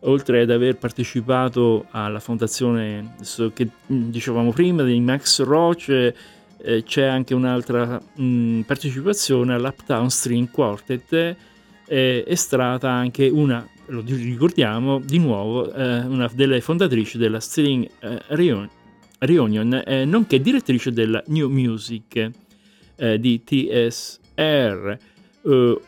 oltre 0.00 0.42
ad 0.42 0.50
aver 0.50 0.76
partecipato 0.76 1.86
alla 1.90 2.20
fondazione 2.20 3.14
che 3.54 3.68
mm, 3.92 4.10
dicevamo 4.10 4.52
prima 4.52 4.82
di 4.82 4.98
Max 5.00 5.42
Roach, 5.42 6.14
eh, 6.64 6.82
c'è 6.84 7.04
anche 7.04 7.34
un'altra 7.34 8.00
mh, 8.14 8.24
mm, 8.24 8.60
partecipazione 8.60 9.54
all'Uptown 9.54 10.10
String 10.10 10.50
Quartet, 10.50 11.36
eh, 11.86 12.24
è 12.24 12.34
stata 12.34 12.90
anche 12.90 13.28
una, 13.28 13.66
lo 13.86 14.02
ricordiamo 14.06 15.00
di 15.00 15.18
nuovo, 15.18 15.72
eh, 15.72 15.98
una 15.98 16.30
delle 16.32 16.60
fondatrici 16.60 17.18
della 17.18 17.40
String 17.40 17.88
eh, 18.00 18.22
Reunion, 18.28 18.70
Reunion 19.18 19.82
eh, 19.84 20.04
nonché 20.04 20.40
direttrice 20.40 20.92
della 20.92 21.22
New 21.26 21.48
Music 21.48 22.30
di 23.18 23.42
TSR. 23.42 24.96
Uh, 25.42 25.80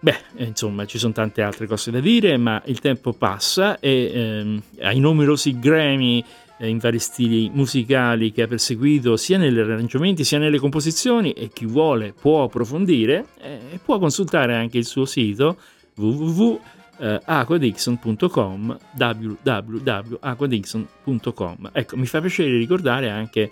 beh, 0.00 0.18
insomma, 0.36 0.86
ci 0.86 0.98
sono 0.98 1.12
tante 1.12 1.42
altre 1.42 1.66
cose 1.66 1.90
da 1.90 2.00
dire, 2.00 2.36
ma 2.36 2.60
il 2.66 2.80
tempo 2.80 3.12
passa 3.12 3.78
e 3.78 4.10
ehm, 4.12 4.62
ai 4.80 4.98
numerosi 4.98 5.58
Grammy 5.58 6.24
eh, 6.62 6.68
in 6.68 6.78
vari 6.78 7.00
stili 7.00 7.50
musicali 7.52 8.30
che 8.30 8.42
ha 8.42 8.46
perseguito 8.46 9.16
sia 9.16 9.36
negli 9.36 9.58
arrangiamenti 9.58 10.22
sia 10.22 10.38
nelle 10.38 10.60
composizioni 10.60 11.32
e 11.32 11.50
chi 11.52 11.66
vuole 11.66 12.14
può 12.18 12.44
approfondire 12.44 13.26
e 13.40 13.80
può 13.84 13.98
consultare 13.98 14.54
anche 14.54 14.78
il 14.78 14.86
suo 14.86 15.04
sito 15.04 15.58
www.aquadixon.com 15.96 18.78
www.aquadixon.com 18.96 21.70
ecco 21.72 21.96
mi 21.96 22.06
fa 22.06 22.20
piacere 22.20 22.56
ricordare 22.56 23.10
anche 23.10 23.50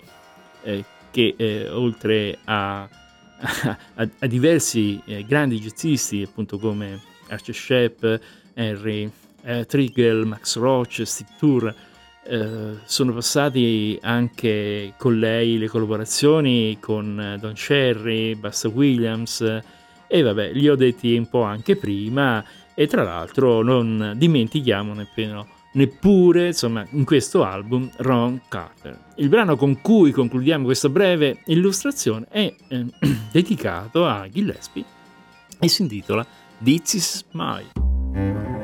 eh, 0.63 0.85
che 1.11 1.33
eh, 1.35 1.69
oltre 1.69 2.37
a 2.45 2.87
a, 3.95 4.07
a 4.19 4.27
diversi 4.27 5.01
eh, 5.05 5.25
grandi 5.25 5.59
jazzisti, 5.59 6.21
appunto 6.21 6.57
come 6.57 6.99
Archie 7.29 7.53
Shep, 7.53 8.19
Henry 8.53 9.09
eh, 9.43 9.65
Trigger, 9.65 10.25
Max 10.25 10.57
Roach, 10.57 11.01
Steve 11.05 11.29
Tour. 11.37 11.75
Eh, 12.23 12.77
sono 12.83 13.13
passati 13.13 13.97
anche 14.01 14.93
con 14.97 15.17
lei 15.17 15.57
le 15.57 15.67
collaborazioni 15.67 16.77
con 16.79 17.19
eh, 17.19 17.37
Don 17.39 17.53
Cherry, 17.53 18.35
Buster 18.35 18.69
Williams 18.71 19.61
e 20.07 20.21
vabbè, 20.21 20.51
li 20.53 20.69
ho 20.69 20.75
detti 20.75 21.15
un 21.15 21.27
po' 21.27 21.41
anche 21.41 21.75
prima 21.75 22.43
e 22.75 22.85
tra 22.85 23.01
l'altro 23.01 23.63
non 23.63 24.13
dimentichiamo 24.15 24.93
nemmeno 24.93 25.47
neppure 25.73 26.47
insomma 26.47 26.85
in 26.91 27.05
questo 27.05 27.43
album 27.43 27.89
Ron 27.97 28.41
Carter. 28.47 28.97
Il 29.15 29.29
brano 29.29 29.55
con 29.55 29.81
cui 29.81 30.11
concludiamo 30.11 30.65
questa 30.65 30.89
breve 30.89 31.39
illustrazione 31.45 32.25
è 32.29 32.53
eh, 32.67 32.85
dedicato 33.31 34.05
a 34.05 34.27
Gillespie 34.29 34.85
e 35.59 35.67
si 35.67 35.83
intitola 35.83 36.25
This 36.63 36.93
is 36.93 37.25
My. 37.31 38.60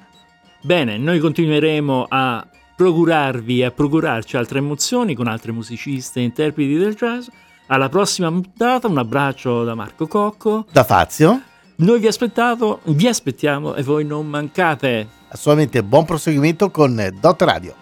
Bene, 0.61 0.97
noi 0.97 1.18
continueremo 1.18 2.07
a 2.09 2.47
procurarvi 2.76 3.61
e 3.61 3.64
a 3.64 3.70
procurarci 3.70 4.37
altre 4.37 4.59
emozioni 4.59 5.14
con 5.14 5.26
altre 5.26 5.53
musiciste 5.53 6.20
e 6.20 6.24
interpreti 6.24 6.76
del 6.76 6.95
jazz. 6.95 7.28
Alla 7.66 7.89
prossima 7.89 8.28
puntata, 8.28 8.89
un 8.89 8.99
abbraccio 8.99 9.64
da 9.64 9.74
Marco 9.74 10.07
Cocco. 10.07 10.66
Da 10.70 10.85
Fazio. 10.85 11.41
Noi 11.76 11.99
vi, 11.99 12.09
vi 12.85 13.09
aspettiamo 13.09 13.74
e 13.74 13.82
voi 13.82 14.05
non 14.05 14.26
mancate. 14.26 15.09
Assolutamente 15.28 15.82
buon 15.82 16.05
proseguimento 16.05 16.70
con 16.70 17.14
Dot 17.20 17.43
Radio. 17.43 17.74